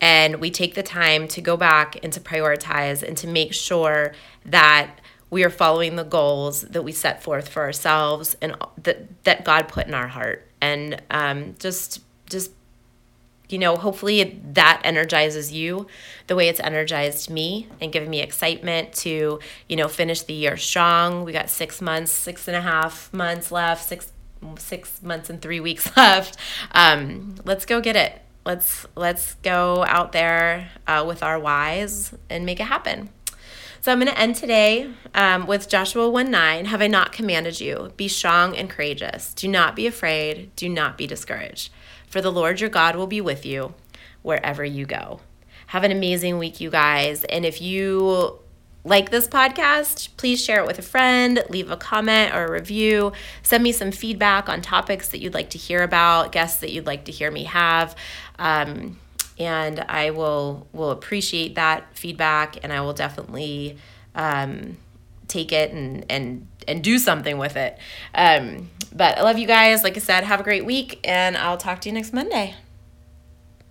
and 0.00 0.40
we 0.40 0.50
take 0.50 0.74
the 0.74 0.82
time 0.82 1.28
to 1.28 1.40
go 1.40 1.56
back 1.56 1.98
and 2.02 2.12
to 2.12 2.20
prioritize 2.20 3.02
and 3.02 3.16
to 3.18 3.28
make 3.28 3.52
sure 3.52 4.12
that 4.44 5.00
we 5.30 5.44
are 5.44 5.50
following 5.50 5.96
the 5.96 6.04
goals 6.04 6.62
that 6.62 6.82
we 6.82 6.92
set 6.92 7.22
forth 7.22 7.48
for 7.48 7.62
ourselves 7.62 8.36
and 8.42 8.54
that 8.82 9.24
that 9.24 9.44
God 9.44 9.68
put 9.68 9.86
in 9.86 9.94
our 9.94 10.08
heart 10.08 10.46
and 10.60 11.00
um, 11.10 11.54
just 11.58 12.00
just 12.28 12.50
you 13.52 13.58
know, 13.58 13.76
hopefully 13.76 14.40
that 14.52 14.80
energizes 14.84 15.52
you 15.52 15.86
the 16.26 16.36
way 16.36 16.48
it's 16.48 16.60
energized 16.60 17.30
me 17.30 17.68
and 17.80 17.92
given 17.92 18.08
me 18.08 18.20
excitement 18.20 18.92
to, 18.92 19.38
you 19.68 19.76
know, 19.76 19.88
finish 19.88 20.22
the 20.22 20.32
year 20.32 20.56
strong. 20.56 21.24
We 21.24 21.32
got 21.32 21.50
six 21.50 21.80
months, 21.80 22.12
six 22.12 22.48
and 22.48 22.56
a 22.56 22.60
half 22.60 23.12
months 23.12 23.52
left, 23.52 23.86
six 23.86 24.12
six 24.58 25.00
months 25.02 25.30
and 25.30 25.40
three 25.40 25.60
weeks 25.60 25.96
left. 25.96 26.36
Um, 26.72 27.36
let's 27.44 27.66
go 27.66 27.80
get 27.80 27.96
it. 27.96 28.20
Let's 28.44 28.86
let's 28.96 29.34
go 29.34 29.84
out 29.84 30.12
there 30.12 30.70
uh, 30.86 31.04
with 31.06 31.22
our 31.22 31.38
whys 31.38 32.14
and 32.28 32.44
make 32.44 32.58
it 32.58 32.64
happen. 32.64 33.10
So 33.82 33.90
I'm 33.90 33.98
going 33.98 34.12
to 34.12 34.18
end 34.18 34.36
today 34.36 34.92
um, 35.12 35.48
with 35.48 35.68
Joshua 35.68 36.08
1 36.08 36.30
9. 36.30 36.66
Have 36.66 36.80
I 36.80 36.86
not 36.86 37.10
commanded 37.10 37.60
you? 37.60 37.92
Be 37.96 38.06
strong 38.06 38.56
and 38.56 38.70
courageous. 38.70 39.34
Do 39.34 39.48
not 39.48 39.74
be 39.74 39.88
afraid. 39.88 40.54
Do 40.54 40.68
not 40.68 40.96
be 40.96 41.08
discouraged 41.08 41.70
for 42.12 42.20
the 42.20 42.30
Lord 42.30 42.60
your 42.60 42.68
God 42.68 42.94
will 42.94 43.06
be 43.06 43.22
with 43.22 43.46
you 43.46 43.74
wherever 44.20 44.62
you 44.62 44.84
go. 44.84 45.20
Have 45.68 45.82
an 45.82 45.90
amazing 45.90 46.36
week, 46.36 46.60
you 46.60 46.70
guys. 46.70 47.24
And 47.24 47.46
if 47.46 47.62
you 47.62 48.38
like 48.84 49.10
this 49.10 49.26
podcast, 49.26 50.10
please 50.18 50.44
share 50.44 50.60
it 50.60 50.66
with 50.66 50.78
a 50.78 50.82
friend, 50.82 51.42
leave 51.48 51.70
a 51.70 51.76
comment 51.78 52.34
or 52.34 52.44
a 52.44 52.52
review, 52.52 53.12
send 53.42 53.64
me 53.64 53.72
some 53.72 53.90
feedback 53.90 54.50
on 54.50 54.60
topics 54.60 55.08
that 55.08 55.20
you'd 55.20 55.32
like 55.32 55.50
to 55.50 55.58
hear 55.58 55.82
about, 55.82 56.32
guests 56.32 56.60
that 56.60 56.70
you'd 56.70 56.84
like 56.84 57.06
to 57.06 57.12
hear 57.12 57.30
me 57.30 57.44
have. 57.44 57.96
Um, 58.38 58.98
and 59.38 59.80
I 59.80 60.10
will 60.10 60.66
will 60.74 60.90
appreciate 60.90 61.54
that 61.54 61.96
feedback 61.96 62.58
and 62.62 62.74
I 62.74 62.82
will 62.82 62.92
definitely 62.92 63.78
um, 64.14 64.76
take 65.28 65.50
it 65.50 65.72
and 65.72 66.04
and 66.10 66.46
and 66.68 66.84
do 66.84 66.98
something 66.98 67.38
with 67.38 67.56
it. 67.56 67.78
Um, 68.14 68.68
but 68.94 69.18
I 69.18 69.22
love 69.22 69.38
you 69.38 69.46
guys. 69.46 69.84
Like 69.84 69.96
I 69.96 70.00
said, 70.00 70.24
have 70.24 70.40
a 70.40 70.44
great 70.44 70.64
week, 70.64 71.00
and 71.04 71.36
I'll 71.36 71.58
talk 71.58 71.80
to 71.82 71.88
you 71.88 71.94
next 71.94 72.12
Monday. 72.12 72.54